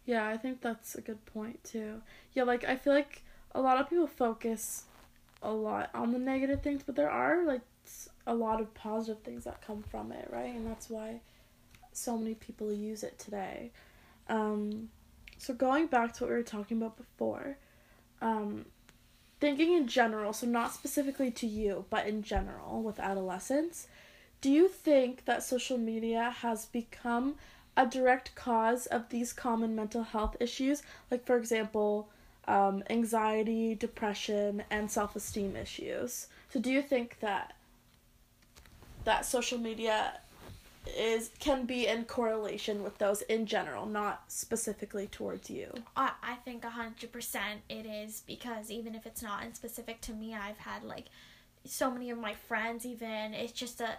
Yeah, 0.05 0.27
I 0.27 0.37
think 0.37 0.61
that's 0.61 0.93
a 0.93 1.01
good 1.01 1.25
point 1.25 1.63
too. 1.63 2.03
Yeah, 2.33 2.43
like 2.43 2.63
I 2.65 2.75
feel 2.75 2.93
like 2.93 3.23
a 3.55 3.61
lot 3.61 3.79
of 3.81 3.89
people 3.89 4.05
focus 4.05 4.83
a 5.41 5.51
lot 5.51 5.89
on 5.95 6.11
the 6.11 6.19
negative 6.19 6.61
things, 6.61 6.83
but 6.85 6.95
there 6.95 7.09
are 7.09 7.43
like 7.43 7.61
a 8.27 8.33
lot 8.33 8.61
of 8.61 8.73
positive 8.73 9.23
things 9.23 9.43
that 9.45 9.65
come 9.65 9.83
from 9.83 10.11
it, 10.11 10.29
right? 10.31 10.53
And 10.53 10.67
that's 10.67 10.89
why 10.89 11.21
so 11.93 12.17
many 12.17 12.35
people 12.35 12.71
use 12.71 13.03
it 13.03 13.17
today. 13.19 13.71
Um, 14.29 14.89
so 15.37 15.53
going 15.53 15.87
back 15.87 16.13
to 16.13 16.23
what 16.23 16.29
we 16.29 16.35
were 16.35 16.43
talking 16.43 16.77
about 16.77 16.97
before, 16.97 17.57
um, 18.21 18.65
thinking 19.39 19.73
in 19.73 19.87
general, 19.87 20.33
so 20.33 20.45
not 20.45 20.73
specifically 20.73 21.31
to 21.31 21.47
you, 21.47 21.85
but 21.89 22.05
in 22.05 22.21
general 22.21 22.83
with 22.83 22.99
adolescents, 22.99 23.87
do 24.39 24.49
you 24.51 24.67
think 24.67 25.25
that 25.25 25.43
social 25.43 25.77
media 25.77 26.29
has 26.41 26.65
become 26.65 27.35
a 27.75 27.85
direct 27.85 28.35
cause 28.35 28.85
of 28.87 29.09
these 29.09 29.33
common 29.33 29.75
mental 29.75 30.03
health 30.03 30.35
issues, 30.39 30.83
like 31.09 31.25
for 31.25 31.37
example, 31.37 32.09
um, 32.47 32.83
anxiety, 32.89 33.75
depression, 33.75 34.63
and 34.69 34.91
self-esteem 34.91 35.55
issues? 35.55 36.27
So 36.49 36.59
do 36.59 36.71
you 36.71 36.81
think 36.81 37.19
that 37.21 37.53
that 39.03 39.25
social 39.25 39.57
media 39.57 40.13
is 40.97 41.29
can 41.39 41.65
be 41.65 41.87
in 41.87 42.05
correlation 42.05 42.83
with 42.83 42.97
those 42.97 43.21
in 43.23 43.45
general, 43.45 43.85
not 43.85 44.23
specifically 44.27 45.07
towards 45.07 45.49
you? 45.49 45.71
I, 45.95 46.11
I 46.23 46.35
think 46.35 46.63
100% 46.63 47.39
it 47.69 47.85
is 47.85 48.23
because 48.25 48.71
even 48.71 48.95
if 48.95 49.05
it's 49.05 49.21
not 49.21 49.43
in 49.43 49.53
specific 49.53 50.01
to 50.01 50.13
me, 50.13 50.33
I've 50.33 50.57
had 50.57 50.83
like 50.83 51.05
so 51.63 51.91
many 51.91 52.09
of 52.09 52.17
my 52.17 52.33
friends 52.33 52.87
even 52.87 53.35
it's 53.35 53.51
just 53.51 53.81
a, 53.81 53.89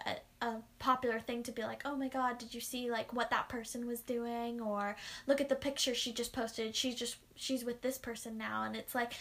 a, 0.40 0.46
a 0.46 0.56
popular 0.80 1.20
thing 1.20 1.44
to 1.44 1.52
be 1.52 1.62
like 1.62 1.80
oh 1.84 1.94
my 1.94 2.08
god 2.08 2.36
did 2.36 2.52
you 2.52 2.60
see 2.60 2.90
like 2.90 3.12
what 3.12 3.30
that 3.30 3.48
person 3.48 3.86
was 3.86 4.00
doing? 4.00 4.60
Or 4.60 4.96
look 5.26 5.40
at 5.40 5.48
the 5.48 5.54
picture 5.54 5.94
she 5.94 6.12
just 6.12 6.32
posted. 6.32 6.74
She's 6.74 6.96
just 6.96 7.16
she's 7.36 7.64
with 7.64 7.80
this 7.82 7.98
person 7.98 8.36
now. 8.36 8.64
And 8.64 8.74
it's 8.74 8.94
like 8.94 9.12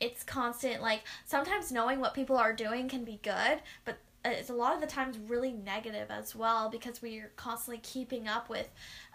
it's 0.00 0.22
constant 0.22 0.80
like 0.80 1.02
sometimes 1.26 1.70
knowing 1.70 2.00
what 2.00 2.14
people 2.14 2.38
are 2.38 2.54
doing 2.54 2.88
can 2.88 3.04
be 3.04 3.20
good 3.22 3.60
but 3.84 3.98
it's 4.24 4.50
a 4.50 4.54
lot 4.54 4.74
of 4.74 4.80
the 4.80 4.86
times 4.86 5.16
really 5.28 5.52
negative 5.52 6.10
as 6.10 6.34
well 6.36 6.68
because 6.68 7.00
we're 7.00 7.30
constantly 7.36 7.80
keeping 7.82 8.28
up 8.28 8.48
with 8.50 8.68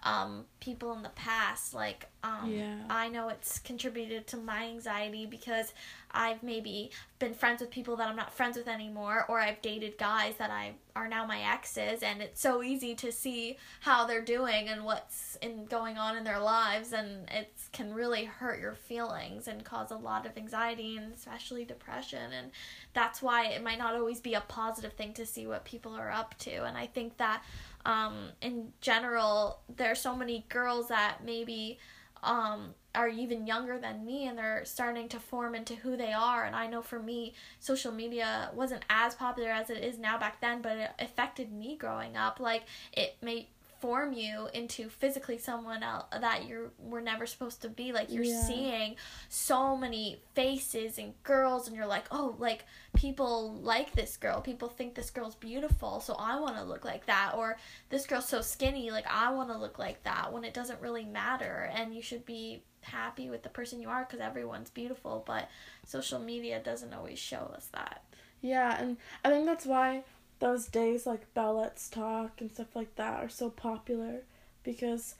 um, 0.04 0.46
people 0.60 0.94
in 0.94 1.04
the 1.04 1.10
past 1.10 1.74
like 1.74 2.08
um, 2.24 2.52
Yeah. 2.52 2.76
i 2.90 3.08
know 3.10 3.30
it's 3.30 3.60
contributed 3.60 4.26
to 4.28 4.38
my 4.38 4.66
anxiety 4.66 5.26
because 5.26 5.74
i've 6.12 6.42
maybe 6.44 6.90
been 7.18 7.34
friends 7.34 7.62
with 7.62 7.70
people 7.70 7.96
that 7.96 8.08
i'm 8.08 8.16
not 8.16 8.34
friends 8.34 8.58
with 8.58 8.68
anymore 8.68 9.26
or 9.30 9.40
i've 9.40 9.62
dated 9.62 9.98
guys 9.98 10.36
that 10.36 10.50
i 10.50 10.74
are 10.96 11.08
now 11.08 11.26
my 11.26 11.40
exes 11.54 12.04
and 12.04 12.22
it's 12.22 12.42
so 12.42 12.62
easy 12.62 12.94
to 12.94 13.12
see 13.12 13.58
how 13.80 14.06
they're 14.06 14.24
doing 14.24 14.68
and 14.68 14.84
what's 14.84 15.38
in 15.42 15.66
going 15.66 15.98
on 15.98 16.18
in 16.18 16.24
their 16.24 16.40
lives 16.40 16.92
and 16.92 17.30
it 17.30 17.54
can 17.72 17.94
really 17.94 18.26
hurt 18.26 18.60
your 18.60 18.74
feelings 18.74 19.48
and 19.48 19.64
cause 19.64 19.92
a 19.92 19.98
lot 19.98 20.26
of 20.26 20.38
anxiety 20.38 20.98
and 20.98 21.14
especially 21.14 21.64
depression 21.64 22.34
and 22.38 22.52
that's 22.94 23.22
why 23.22 23.46
it 23.48 23.64
might 23.64 23.80
not 23.80 23.96
always 23.96 24.20
be 24.20 24.34
a 24.34 24.42
positive 24.42 24.94
thing 24.94 25.14
to 25.14 25.26
see 25.26 25.48
what 25.48 25.64
people 25.64 25.94
are 25.94 26.12
up 26.12 26.38
to 26.38 26.64
and 26.66 26.78
i 26.78 26.86
think 26.86 27.16
that 27.18 27.44
um, 27.86 28.30
in 28.42 28.74
general 28.82 29.60
there 29.76 29.92
are 29.92 29.96
so 29.96 30.16
many 30.16 30.44
girls 30.50 30.88
that 30.88 31.18
maybe 31.24 31.78
um, 32.24 32.74
are 32.96 33.08
even 33.08 33.46
younger 33.48 33.78
than 33.78 34.06
me 34.06 34.28
and 34.28 34.38
they're 34.38 34.64
starting 34.66 35.10
to 35.10 35.20
form 35.20 35.56
into 35.56 35.75
who 35.75 35.98
they 35.98 36.14
are. 36.14 36.44
And 36.46 36.56
i 36.56 36.68
know 36.68 36.82
for 36.82 37.00
me 37.00 37.34
social 37.60 37.92
media 37.92 38.50
wasn't 38.54 38.84
as 38.90 39.16
popular 39.16 39.50
as 39.50 39.70
it 39.70 39.84
is 39.84 39.98
now 39.98 40.18
back 40.18 40.42
then 40.42 40.62
but 40.62 40.78
it 40.78 40.92
affected 41.00 41.52
me 41.52 41.75
growing 41.75 42.18
up. 42.18 42.40
Like 42.40 42.64
it 42.94 43.18
may 43.22 43.48
form 43.86 44.13
you 44.13 44.48
into 44.54 44.89
physically 44.89 45.38
someone 45.38 45.84
else 45.84 46.06
that 46.12 46.46
you 46.48 46.72
were 46.80 47.01
never 47.01 47.27
supposed 47.27 47.62
to 47.62 47.70
be. 47.70 47.92
Like 47.92 48.12
you're 48.12 48.24
Yeah. 48.24 48.42
seeing 48.42 48.96
so 49.30 49.77
many 49.77 50.22
faces 50.34 50.98
and 50.98 51.13
girls 51.22 51.68
and 51.68 51.75
you're 51.75 51.86
like 51.86 52.06
oh 52.10 52.36
like 52.39 52.65
people 52.96 53.54
like 53.62 53.92
this 53.94 54.18
girl. 54.18 54.42
People 54.42 54.70
think 54.70 54.96
this 54.96 55.12
girl's 55.12 55.36
beautiful 55.36 56.00
so 56.00 56.15
i 56.15 56.39
want 56.39 56.56
to 56.58 56.63
look 56.63 56.84
like 56.84 57.06
that. 57.06 57.34
Or 57.38 57.58
this 57.89 58.08
girl's 58.08 58.27
so 58.27 58.42
skinny. 58.42 58.89
Like 58.89 59.06
i 59.08 59.32
want 59.32 59.50
to 59.50 59.58
look 59.58 59.77
like 59.77 60.04
that 60.04 60.34
when 60.34 60.44
it 60.44 60.54
doesn't 60.56 60.82
really 60.82 61.06
matter. 61.06 61.70
And 61.75 61.94
you 61.96 62.01
should 62.01 62.25
be 62.25 62.63
happy 62.82 63.30
with 63.30 63.44
the 63.44 63.50
person 63.50 63.82
you 63.82 63.89
are 63.89 64.04
because 64.06 64.20
everyone's 64.20 64.70
beautiful 64.70 65.24
but 65.25 65.50
social 65.86 66.20
media 66.20 66.60
doesn't 66.63 66.94
always 66.94 67.20
show 67.20 67.51
us 67.56 67.68
that. 67.74 68.01
Yeah, 68.42 68.80
and 68.80 68.98
I 69.24 69.30
think 69.32 69.46
that's 69.48 69.65
why 69.65 70.04
those 70.46 70.68
days 70.68 71.08
like 71.08 71.34
Bell 71.34 71.56
Let's 71.56 71.90
Talk 71.90 72.40
and 72.40 72.52
stuff 72.52 72.75
like 72.75 72.96
that 72.98 73.24
are 73.24 73.30
so 73.30 73.50
popular 73.50 74.22
because 74.62 75.16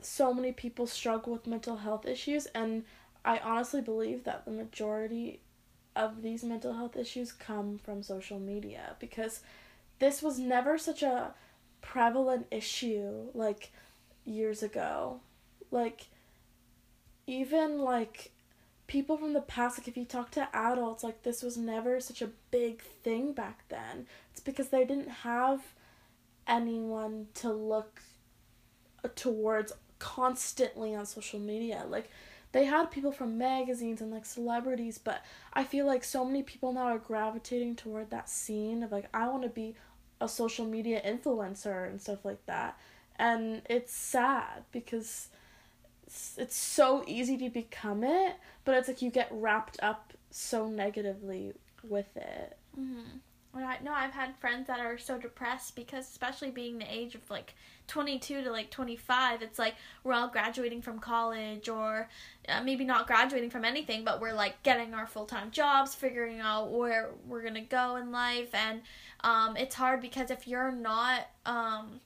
so 0.00 0.32
many 0.32 0.50
people 0.50 0.86
struggle 0.86 1.34
with 1.34 1.46
mental 1.46 1.76
health 1.76 2.06
issues 2.06 2.46
and 2.54 2.84
I 3.22 3.36
honestly 3.36 3.82
believe 3.82 4.24
that 4.24 4.46
the 4.46 4.50
majority 4.50 5.40
of 5.94 6.22
these 6.22 6.42
mental 6.42 6.72
health 6.72 6.96
issues 6.96 7.32
come 7.32 7.76
from 7.76 8.02
social 8.02 8.38
media 8.40 8.96
because 8.98 9.40
this 9.98 10.22
was 10.22 10.38
never 10.38 10.78
such 10.78 11.02
a 11.02 11.34
prevalent 11.82 12.46
issue 12.50 13.26
like 13.34 13.72
years 14.24 14.62
ago. 14.62 15.20
Like 15.70 16.06
even 17.26 17.78
like 17.78 18.30
people 18.86 19.16
from 19.16 19.32
the 19.32 19.40
past 19.40 19.78
like 19.78 19.88
if 19.88 19.96
you 19.96 20.04
talk 20.04 20.30
to 20.32 20.48
adults 20.54 21.02
like 21.02 21.22
this 21.22 21.42
was 21.42 21.56
never 21.56 22.00
such 22.00 22.20
a 22.22 22.30
big 22.50 22.82
thing 22.82 23.32
back 23.32 23.64
then. 23.68 24.06
It's 24.30 24.40
because 24.40 24.68
they 24.68 24.84
didn't 24.84 25.08
have 25.08 25.62
anyone 26.46 27.28
to 27.34 27.50
look 27.50 28.02
uh, 29.04 29.08
towards 29.14 29.72
constantly 29.98 30.94
on 30.94 31.06
social 31.06 31.40
media. 31.40 31.84
Like 31.88 32.10
they 32.52 32.66
had 32.66 32.90
people 32.90 33.10
from 33.10 33.38
magazines 33.38 34.00
and 34.00 34.12
like 34.12 34.26
celebrities, 34.26 34.98
but 34.98 35.24
I 35.52 35.64
feel 35.64 35.86
like 35.86 36.04
so 36.04 36.24
many 36.24 36.42
people 36.42 36.72
now 36.72 36.84
are 36.84 36.98
gravitating 36.98 37.76
toward 37.76 38.10
that 38.10 38.28
scene 38.28 38.82
of 38.82 38.92
like 38.92 39.08
I 39.14 39.28
want 39.28 39.42
to 39.44 39.48
be 39.48 39.74
a 40.20 40.28
social 40.28 40.66
media 40.66 41.00
influencer 41.04 41.88
and 41.88 42.00
stuff 42.00 42.24
like 42.24 42.44
that. 42.46 42.78
And 43.16 43.62
it's 43.70 43.92
sad 43.92 44.64
because 44.72 45.28
it's, 46.14 46.38
it's 46.38 46.56
so 46.56 47.02
easy 47.08 47.36
to 47.38 47.50
become 47.50 48.04
it, 48.04 48.36
but 48.64 48.76
it's 48.76 48.86
like 48.86 49.02
you 49.02 49.10
get 49.10 49.28
wrapped 49.32 49.78
up 49.82 50.12
so 50.30 50.68
negatively 50.68 51.52
with 51.82 52.16
it. 52.16 52.56
Mm-hmm. 52.78 53.18
I 53.56 53.78
know 53.84 53.92
I've 53.92 54.12
had 54.12 54.34
friends 54.36 54.66
that 54.66 54.80
are 54.80 54.98
so 54.98 55.16
depressed 55.16 55.76
because, 55.76 56.08
especially 56.08 56.50
being 56.50 56.78
the 56.78 56.92
age 56.92 57.14
of 57.14 57.28
like 57.30 57.54
22 57.86 58.42
to 58.42 58.50
like 58.50 58.70
25, 58.70 59.42
it's 59.42 59.60
like 59.60 59.74
we're 60.02 60.12
all 60.12 60.28
graduating 60.28 60.82
from 60.82 60.98
college 60.98 61.68
or 61.68 62.08
uh, 62.48 62.60
maybe 62.62 62.84
not 62.84 63.06
graduating 63.06 63.50
from 63.50 63.64
anything, 63.64 64.04
but 64.04 64.20
we're 64.20 64.32
like 64.32 64.60
getting 64.64 64.92
our 64.92 65.06
full 65.06 65.26
time 65.26 65.52
jobs, 65.52 65.94
figuring 65.94 66.40
out 66.40 66.72
where 66.72 67.10
we're 67.28 67.42
gonna 67.42 67.60
go 67.60 67.96
in 67.96 68.10
life, 68.10 68.52
and 68.54 68.82
um, 69.20 69.56
it's 69.56 69.76
hard 69.76 70.00
because 70.00 70.32
if 70.32 70.48
you're 70.48 70.72
not 70.72 71.28
um, 71.46 72.00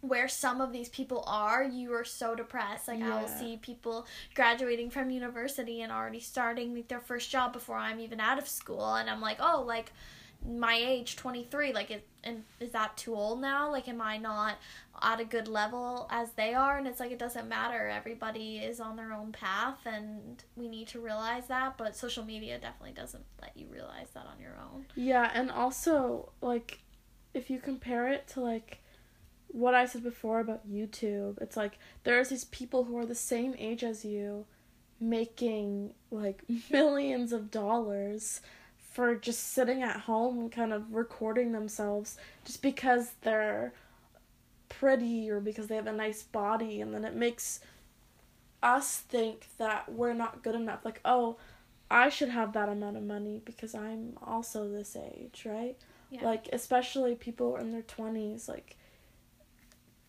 where 0.00 0.28
some 0.28 0.60
of 0.60 0.72
these 0.72 0.88
people 0.88 1.24
are, 1.26 1.62
you 1.62 1.92
are 1.92 2.04
so 2.04 2.34
depressed. 2.34 2.88
Like 2.88 3.00
yeah. 3.00 3.16
I'll 3.16 3.28
see 3.28 3.58
people 3.60 4.06
graduating 4.34 4.90
from 4.90 5.10
university 5.10 5.82
and 5.82 5.92
already 5.92 6.20
starting 6.20 6.74
like, 6.74 6.88
their 6.88 7.00
first 7.00 7.30
job 7.30 7.52
before 7.52 7.76
I'm 7.76 8.00
even 8.00 8.20
out 8.20 8.38
of 8.38 8.48
school, 8.48 8.94
and 8.94 9.10
I'm 9.10 9.20
like, 9.20 9.38
oh, 9.40 9.62
like 9.66 9.92
my 10.48 10.74
age 10.74 11.16
23 11.16 11.72
like 11.74 11.90
it 11.90 12.06
and 12.24 12.42
is 12.60 12.70
that 12.70 12.96
too 12.96 13.14
old 13.14 13.40
now 13.40 13.70
like 13.70 13.88
am 13.88 14.00
i 14.00 14.16
not 14.16 14.56
at 15.02 15.20
a 15.20 15.24
good 15.24 15.46
level 15.46 16.08
as 16.10 16.32
they 16.32 16.54
are 16.54 16.78
and 16.78 16.86
it's 16.86 16.98
like 16.98 17.10
it 17.10 17.18
doesn't 17.18 17.48
matter 17.48 17.88
everybody 17.88 18.56
is 18.56 18.80
on 18.80 18.96
their 18.96 19.12
own 19.12 19.32
path 19.32 19.78
and 19.84 20.44
we 20.56 20.66
need 20.66 20.88
to 20.88 20.98
realize 20.98 21.46
that 21.48 21.76
but 21.76 21.94
social 21.94 22.24
media 22.24 22.58
definitely 22.58 22.92
doesn't 22.92 23.24
let 23.40 23.54
you 23.54 23.66
realize 23.70 24.08
that 24.14 24.26
on 24.26 24.40
your 24.40 24.56
own 24.72 24.86
yeah 24.94 25.30
and 25.34 25.50
also 25.50 26.32
like 26.40 26.78
if 27.34 27.50
you 27.50 27.58
compare 27.58 28.08
it 28.08 28.26
to 28.26 28.40
like 28.40 28.79
what 29.52 29.74
i 29.74 29.84
said 29.84 30.02
before 30.02 30.40
about 30.40 30.68
youtube 30.70 31.40
it's 31.40 31.56
like 31.56 31.78
there's 32.04 32.28
these 32.28 32.44
people 32.44 32.84
who 32.84 32.96
are 32.96 33.06
the 33.06 33.14
same 33.14 33.54
age 33.58 33.82
as 33.82 34.04
you 34.04 34.44
making 35.00 35.92
like 36.10 36.42
millions 36.70 37.32
of 37.32 37.50
dollars 37.50 38.40
for 38.76 39.14
just 39.14 39.52
sitting 39.52 39.82
at 39.82 40.00
home 40.00 40.38
and 40.38 40.52
kind 40.52 40.72
of 40.72 40.94
recording 40.94 41.52
themselves 41.52 42.16
just 42.44 42.60
because 42.60 43.12
they're 43.22 43.72
pretty 44.68 45.30
or 45.30 45.40
because 45.40 45.66
they 45.68 45.76
have 45.76 45.86
a 45.86 45.92
nice 45.92 46.22
body 46.22 46.80
and 46.80 46.92
then 46.92 47.04
it 47.04 47.14
makes 47.14 47.60
us 48.62 48.98
think 48.98 49.48
that 49.58 49.90
we're 49.90 50.12
not 50.12 50.42
good 50.42 50.54
enough 50.54 50.84
like 50.84 51.00
oh 51.04 51.36
i 51.90 52.08
should 52.08 52.28
have 52.28 52.52
that 52.52 52.68
amount 52.68 52.96
of 52.96 53.02
money 53.02 53.40
because 53.44 53.74
i'm 53.74 54.12
also 54.22 54.68
this 54.68 54.96
age 54.96 55.44
right 55.46 55.76
yeah. 56.10 56.24
like 56.24 56.48
especially 56.52 57.14
people 57.14 57.56
in 57.56 57.72
their 57.72 57.82
20s 57.82 58.48
like 58.48 58.76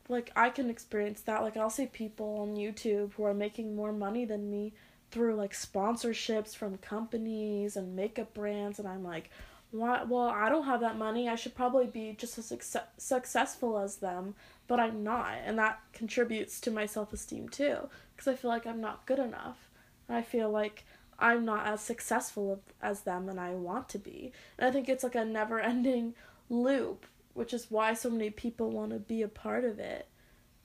like 0.09 0.31
i 0.35 0.49
can 0.49 0.69
experience 0.69 1.21
that. 1.21 1.41
Like 1.41 1.57
i'll 1.57 1.69
see 1.69 1.85
people 1.87 2.39
on 2.41 2.55
youtube 2.55 3.13
who 3.13 3.23
are 3.23 3.33
making 3.33 3.75
more 3.75 3.93
money 3.93 4.25
than 4.25 4.49
me 4.49 4.73
through 5.11 5.35
like 5.35 5.53
sponsorships 5.53 6.55
from 6.55 6.77
companies 6.77 7.75
and 7.75 7.95
makeup 7.95 8.33
brands 8.33 8.79
and 8.79 8.87
I'm 8.87 9.03
like 9.03 9.29
what 9.71 10.07
well 10.07 10.29
I 10.29 10.49
don't 10.49 10.65
have 10.65 10.81
that 10.81 10.97
money. 10.97 11.29
I 11.29 11.35
should 11.35 11.55
probably 11.55 11.85
be 11.85 12.15
just 12.17 12.37
as 12.37 12.45
success- 12.45 12.87
successful 12.97 13.77
as 13.77 13.97
them 13.97 14.35
but 14.67 14.79
I'm 14.79 15.03
not. 15.03 15.33
And 15.45 15.57
that 15.59 15.79
contributes 15.93 16.61
to 16.61 16.71
my 16.71 16.85
self-esteem 16.85 17.49
too 17.49 17.89
because 18.15 18.27
I 18.27 18.35
feel 18.35 18.49
like 18.49 18.65
I'm 18.65 18.81
not 18.81 19.05
good 19.05 19.19
enough. 19.19 19.69
I 20.09 20.21
feel 20.21 20.49
like 20.49 20.85
I'm 21.19 21.45
not 21.45 21.67
as 21.67 21.81
successful 21.81 22.61
as 22.81 23.01
them 23.01 23.29
and 23.29 23.39
I 23.39 23.51
want 23.51 23.89
to 23.89 23.99
be. 23.99 24.31
And 24.57 24.67
I 24.67 24.71
think 24.71 24.89
it's 24.89 25.03
like 25.03 25.15
a 25.15 25.23
never-ending 25.25 26.15
loop 26.49 27.05
which 27.33 27.53
is 27.53 27.69
why 27.69 27.93
so 27.93 28.09
many 28.09 28.29
people 28.29 28.69
want 28.69 28.91
to 28.91 28.99
be 28.99 29.21
a 29.21 29.27
part 29.27 29.63
of 29.63 29.79
it 29.79 30.07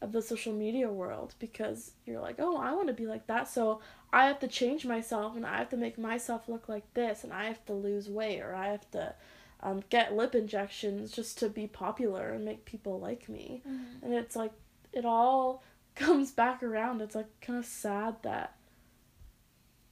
of 0.03 0.13
the 0.13 0.23
social 0.23 0.53
media 0.53 0.91
world 0.91 1.35
because 1.39 1.93
you're 2.05 2.21
like, 2.21 2.37
oh, 2.39 2.57
I 2.59 2.73
want 2.73 2.89
to 2.89 2.93
be 2.93 3.07
like 3.07 3.27
that. 3.29 3.49
So 3.49 3.81
I 4.13 4.27
have 4.27 4.39
to 4.41 4.49
change 4.49 4.85
myself 4.85 5.37
and 5.37 5.47
I 5.47 5.57
have 5.59 5.71
to 5.71 5.77
make 5.77 5.99
myself 5.99 6.49
look 6.49 6.69
like 6.69 6.93
this 6.95 7.25
and 7.25 7.33
I 7.33 7.47
have 7.47 7.65
to 7.67 7.73
lose 7.73 8.09
weight 8.09 8.41
or 8.41 8.55
I 8.55 8.69
have 8.69 8.91
to 8.91 9.15
um, 9.63 9.83
get 9.89 10.15
lip 10.15 10.35
injections 10.35 11.13
just 11.13 11.39
to 11.39 11.49
be 11.49 11.67
popular 11.67 12.31
and 12.31 12.45
make 12.45 12.67
people 12.67 13.01
like 13.01 13.29
me. 13.29 13.63
Mm-hmm. 13.67 14.05
And 14.05 14.15
it's 14.15 14.37
like, 14.37 14.53
it 14.93 15.05
all 15.05 15.63
comes 15.95 16.31
back 16.31 16.63
around. 16.63 17.01
It's 17.01 17.15
like 17.15 17.41
kind 17.41 17.59
of 17.59 17.65
sad 17.65 18.17
that 18.23 18.55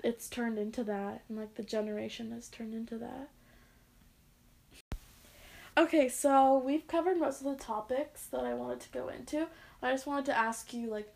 it's 0.02 0.28
turned 0.28 0.58
into 0.58 0.84
that 0.84 1.22
and 1.28 1.38
like 1.38 1.54
the 1.54 1.62
generation 1.62 2.30
has 2.32 2.48
turned 2.48 2.74
into 2.74 2.98
that. 2.98 3.30
Okay, 5.76 6.08
so 6.08 6.62
we've 6.64 6.86
covered 6.86 7.18
most 7.18 7.40
of 7.40 7.46
the 7.46 7.62
topics 7.62 8.26
that 8.26 8.44
I 8.44 8.54
wanted 8.54 8.80
to 8.80 8.88
go 8.90 9.08
into. 9.08 9.48
I 9.82 9.90
just 9.90 10.06
wanted 10.06 10.26
to 10.26 10.38
ask 10.38 10.72
you, 10.72 10.88
like, 10.88 11.12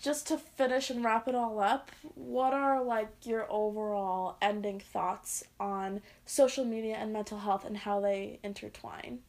just 0.00 0.28
to 0.28 0.38
finish 0.38 0.90
and 0.90 1.04
wrap 1.04 1.26
it 1.26 1.34
all 1.34 1.58
up, 1.58 1.90
what 2.14 2.54
are, 2.54 2.84
like, 2.84 3.08
your 3.24 3.50
overall 3.50 4.36
ending 4.40 4.78
thoughts 4.78 5.42
on 5.58 6.02
social 6.24 6.64
media 6.64 6.96
and 6.96 7.12
mental 7.12 7.38
health 7.38 7.64
and 7.64 7.76
how 7.78 8.00
they 8.00 8.38
intertwine? 8.44 9.20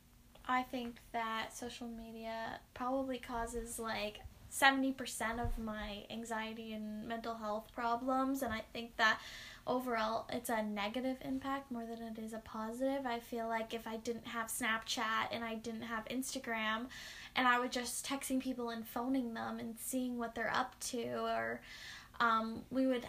I 0.47 0.61
think 0.61 0.97
that 1.11 1.55
social 1.55 1.87
media 1.87 2.59
probably 2.75 3.17
causes, 3.17 3.79
like, 3.79 4.19
70% 4.59 5.43
of 5.43 5.57
my 5.57 6.03
anxiety 6.09 6.73
and 6.73 7.07
mental 7.07 7.35
health 7.35 7.67
problems, 7.73 8.41
and 8.41 8.53
I 8.53 8.61
think 8.73 8.95
that 8.97 9.19
overall 9.67 10.27
it's 10.31 10.49
a 10.49 10.61
negative 10.63 11.17
impact 11.21 11.71
more 11.71 11.85
than 11.85 12.01
it 12.01 12.19
is 12.19 12.33
a 12.33 12.39
positive. 12.39 13.05
I 13.05 13.19
feel 13.19 13.47
like 13.47 13.73
if 13.73 13.87
I 13.87 13.97
didn't 13.97 14.27
have 14.27 14.47
Snapchat 14.47 15.29
and 15.31 15.43
I 15.43 15.55
didn't 15.55 15.81
have 15.83 16.05
Instagram 16.05 16.87
and 17.35 17.47
I 17.47 17.59
was 17.59 17.71
just 17.71 18.05
texting 18.05 18.39
people 18.39 18.69
and 18.69 18.87
phoning 18.87 19.33
them 19.33 19.59
and 19.59 19.75
seeing 19.79 20.17
what 20.17 20.35
they're 20.35 20.53
up 20.53 20.79
to 20.91 21.03
or 21.23 21.61
um, 22.19 22.61
we 22.69 22.87
would 22.87 23.05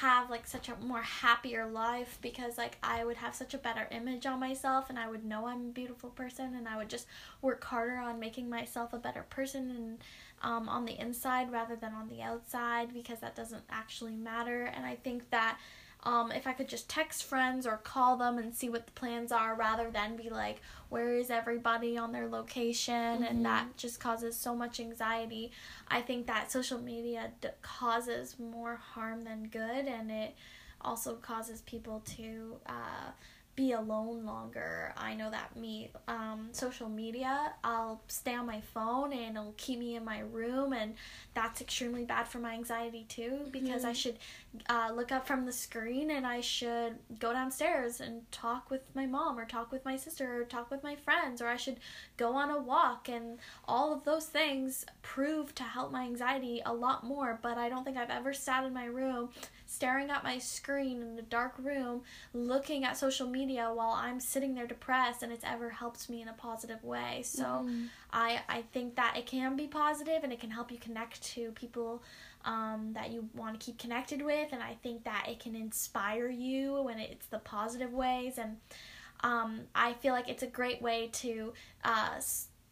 have 0.00 0.30
like 0.30 0.46
such 0.46 0.68
a 0.68 0.76
more 0.76 1.02
happier 1.02 1.66
life 1.66 2.18
because 2.22 2.56
like 2.56 2.78
I 2.82 3.04
would 3.04 3.16
have 3.18 3.34
such 3.34 3.54
a 3.54 3.58
better 3.58 3.86
image 3.90 4.26
on 4.26 4.40
myself 4.40 4.88
and 4.88 4.98
I 4.98 5.08
would 5.08 5.24
know 5.24 5.46
I'm 5.46 5.66
a 5.66 5.72
beautiful 5.72 6.10
person 6.10 6.54
and 6.56 6.66
I 6.68 6.76
would 6.76 6.88
just 6.88 7.06
work 7.42 7.62
harder 7.64 7.96
on 7.96 8.18
making 8.18 8.48
myself 8.48 8.92
a 8.92 8.98
better 8.98 9.24
person 9.28 9.70
and 9.70 9.98
um, 10.42 10.68
on 10.68 10.86
the 10.86 10.98
inside 11.00 11.52
rather 11.52 11.76
than 11.76 11.92
on 11.92 12.08
the 12.08 12.22
outside 12.22 12.92
because 12.92 13.20
that 13.20 13.36
doesn't 13.36 13.64
actually 13.70 14.16
matter. 14.16 14.64
And 14.64 14.84
I 14.86 14.96
think 14.96 15.30
that 15.30 15.58
um, 16.04 16.32
if 16.32 16.46
I 16.46 16.52
could 16.52 16.68
just 16.68 16.88
text 16.88 17.24
friends 17.24 17.66
or 17.66 17.76
call 17.76 18.16
them 18.16 18.38
and 18.38 18.54
see 18.54 18.68
what 18.68 18.86
the 18.86 18.92
plans 18.92 19.30
are 19.30 19.54
rather 19.54 19.90
than 19.90 20.16
be 20.16 20.30
like, 20.30 20.60
where 20.88 21.14
is 21.16 21.30
everybody 21.30 21.96
on 21.96 22.12
their 22.12 22.28
location? 22.28 22.94
Mm-hmm. 22.94 23.24
And 23.24 23.44
that 23.44 23.76
just 23.76 24.00
causes 24.00 24.36
so 24.36 24.54
much 24.54 24.80
anxiety. 24.80 25.52
I 25.88 26.00
think 26.00 26.26
that 26.26 26.50
social 26.50 26.78
media 26.78 27.30
d- 27.40 27.48
causes 27.62 28.36
more 28.38 28.76
harm 28.76 29.22
than 29.22 29.44
good, 29.44 29.86
and 29.86 30.10
it 30.10 30.34
also 30.80 31.14
causes 31.14 31.60
people 31.62 32.02
to 32.16 32.56
uh, 32.66 33.10
be 33.54 33.72
alone 33.72 34.24
longer. 34.24 34.94
I 34.96 35.14
know 35.14 35.30
that 35.30 35.56
me, 35.56 35.90
um, 36.08 36.48
social 36.52 36.88
media, 36.88 37.52
I'll 37.62 38.00
stay 38.08 38.34
on 38.34 38.46
my 38.46 38.62
phone 38.62 39.12
and 39.12 39.36
it'll 39.36 39.54
keep 39.58 39.78
me 39.78 39.94
in 39.96 40.04
my 40.04 40.20
room, 40.20 40.72
and 40.72 40.94
that's 41.34 41.60
extremely 41.60 42.04
bad 42.04 42.26
for 42.26 42.38
my 42.38 42.54
anxiety 42.54 43.04
too 43.08 43.40
because 43.50 43.82
mm-hmm. 43.82 43.90
I 43.90 43.92
should 43.92 44.18
uh, 44.70 44.90
look 44.94 45.12
up 45.12 45.26
from 45.26 45.44
the 45.44 45.52
screen 45.52 46.10
and 46.10 46.26
I 46.26 46.40
should 46.40 46.94
go 47.18 47.32
downstairs 47.32 48.00
and 48.00 48.30
talk 48.32 48.70
with 48.70 48.82
my 48.94 49.04
mom 49.06 49.38
or 49.38 49.44
talk 49.44 49.70
with 49.70 49.84
my 49.84 49.96
sister 49.96 50.40
or 50.40 50.44
talk 50.44 50.70
with 50.70 50.82
my 50.82 50.96
friends 50.96 51.42
or 51.42 51.48
I 51.48 51.56
should 51.56 51.76
go 52.16 52.34
on 52.34 52.50
a 52.50 52.58
walk, 52.58 53.08
and 53.10 53.38
all 53.68 53.92
of 53.92 54.04
those 54.04 54.26
things 54.26 54.86
prove 55.02 55.54
to 55.56 55.62
help 55.62 55.92
my 55.92 56.04
anxiety 56.04 56.62
a 56.64 56.72
lot 56.72 57.04
more. 57.04 57.38
But 57.42 57.58
I 57.58 57.68
don't 57.68 57.84
think 57.84 57.98
I've 57.98 58.10
ever 58.10 58.32
sat 58.32 58.64
in 58.64 58.72
my 58.72 58.86
room 58.86 59.28
staring 59.72 60.10
at 60.10 60.22
my 60.22 60.38
screen 60.38 61.02
in 61.02 61.18
a 61.18 61.22
dark 61.22 61.54
room 61.58 62.02
looking 62.34 62.84
at 62.84 62.96
social 62.96 63.26
media 63.26 63.70
while 63.72 63.92
I'm 63.92 64.20
sitting 64.20 64.54
there 64.54 64.66
depressed 64.66 65.22
and 65.22 65.32
it's 65.32 65.44
ever 65.44 65.70
helped 65.70 66.08
me 66.10 66.20
in 66.22 66.28
a 66.28 66.32
positive 66.34 66.84
way. 66.84 67.22
So 67.24 67.44
Mhm. 67.44 67.88
I 68.12 68.42
I 68.48 68.62
think 68.72 68.96
that 68.96 69.16
it 69.16 69.26
can 69.26 69.56
be 69.56 69.66
positive 69.66 70.22
and 70.24 70.32
it 70.32 70.40
can 70.40 70.50
help 70.50 70.70
you 70.70 70.78
connect 70.78 71.22
to 71.34 71.52
people 71.52 72.02
um, 72.44 72.92
that 72.94 73.10
you 73.10 73.28
want 73.34 73.58
to 73.58 73.64
keep 73.64 73.78
connected 73.78 74.20
with 74.20 74.52
and 74.52 74.62
I 74.62 74.74
think 74.82 75.04
that 75.04 75.26
it 75.28 75.38
can 75.40 75.54
inspire 75.54 76.28
you 76.28 76.82
when 76.82 76.98
it's 76.98 77.26
the 77.26 77.38
positive 77.38 77.92
ways 77.92 78.36
and 78.38 78.56
um, 79.20 79.60
I 79.74 79.92
feel 79.94 80.12
like 80.12 80.28
it's 80.28 80.42
a 80.42 80.48
great 80.48 80.82
way 80.82 81.08
to 81.12 81.52
uh, 81.84 82.20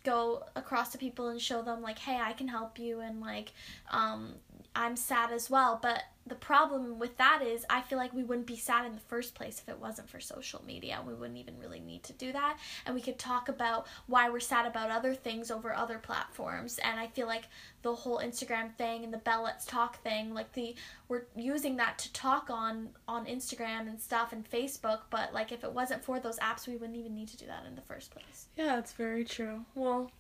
go 0.02 0.42
across 0.56 0.90
to 0.92 0.98
people 0.98 1.28
and 1.28 1.40
show 1.40 1.62
them 1.62 1.82
like 1.82 1.98
hey 2.00 2.18
I 2.20 2.32
can 2.32 2.48
help 2.48 2.78
you 2.78 3.00
and 3.00 3.20
like 3.20 3.52
um, 3.90 4.34
I'm 4.74 4.96
sad 4.96 5.30
as 5.30 5.48
well 5.50 5.78
but 5.80 6.02
the 6.30 6.36
problem 6.36 6.98
with 7.00 7.16
that 7.18 7.42
is 7.42 7.66
I 7.68 7.82
feel 7.82 7.98
like 7.98 8.14
we 8.14 8.22
wouldn't 8.22 8.46
be 8.46 8.56
sad 8.56 8.86
in 8.86 8.94
the 8.94 9.00
first 9.00 9.34
place 9.34 9.60
if 9.60 9.68
it 9.68 9.80
wasn't 9.80 10.08
for 10.08 10.20
social 10.20 10.64
media. 10.64 11.02
We 11.04 11.12
wouldn't 11.12 11.38
even 11.38 11.58
really 11.58 11.80
need 11.80 12.04
to 12.04 12.12
do 12.12 12.32
that. 12.32 12.56
And 12.86 12.94
we 12.94 13.00
could 13.02 13.18
talk 13.18 13.48
about 13.48 13.88
why 14.06 14.30
we're 14.30 14.38
sad 14.38 14.64
about 14.64 14.92
other 14.92 15.12
things 15.12 15.50
over 15.50 15.74
other 15.74 15.98
platforms. 15.98 16.78
And 16.78 17.00
I 17.00 17.08
feel 17.08 17.26
like 17.26 17.48
the 17.82 17.92
whole 17.92 18.20
Instagram 18.20 18.72
thing 18.76 19.02
and 19.02 19.12
the 19.12 19.18
Bell 19.18 19.42
Let's 19.42 19.66
Talk 19.66 20.00
thing, 20.04 20.32
like 20.32 20.52
the 20.52 20.76
we're 21.08 21.24
using 21.34 21.76
that 21.78 21.98
to 21.98 22.12
talk 22.12 22.48
on 22.48 22.90
on 23.08 23.26
Instagram 23.26 23.88
and 23.88 24.00
stuff 24.00 24.32
and 24.32 24.48
Facebook, 24.48 25.00
but 25.10 25.34
like 25.34 25.50
if 25.50 25.64
it 25.64 25.72
wasn't 25.72 26.04
for 26.04 26.20
those 26.20 26.38
apps 26.38 26.68
we 26.68 26.76
wouldn't 26.76 26.96
even 26.96 27.12
need 27.14 27.28
to 27.28 27.36
do 27.36 27.46
that 27.46 27.64
in 27.66 27.74
the 27.74 27.82
first 27.82 28.12
place. 28.12 28.46
Yeah, 28.56 28.76
that's 28.76 28.92
very 28.92 29.24
true. 29.24 29.64
Well, 29.74 30.12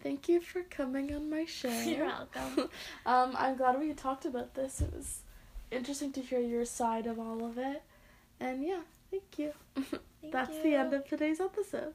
thank 0.00 0.28
you 0.28 0.40
for 0.40 0.62
coming 0.62 1.12
on 1.12 1.28
my 1.28 1.44
show. 1.44 1.76
You're 1.84 2.06
welcome. 2.06 2.70
um, 3.04 3.34
I'm 3.36 3.56
glad 3.56 3.80
we 3.80 3.92
talked 3.94 4.26
about 4.26 4.54
this. 4.54 4.80
It 4.80 4.92
was 4.94 5.22
interesting 5.70 6.12
to 6.12 6.20
hear 6.20 6.40
your 6.40 6.64
side 6.64 7.06
of 7.06 7.18
all 7.18 7.44
of 7.44 7.58
it. 7.58 7.82
And 8.38 8.62
yeah, 8.64 8.80
thank 9.10 9.38
you. 9.38 9.52
Thank 10.20 10.34
That's 10.34 10.56
you. 10.56 10.62
the 10.62 10.74
end 10.74 10.92
of 10.92 11.08
today's 11.08 11.40
episode. 11.40 11.94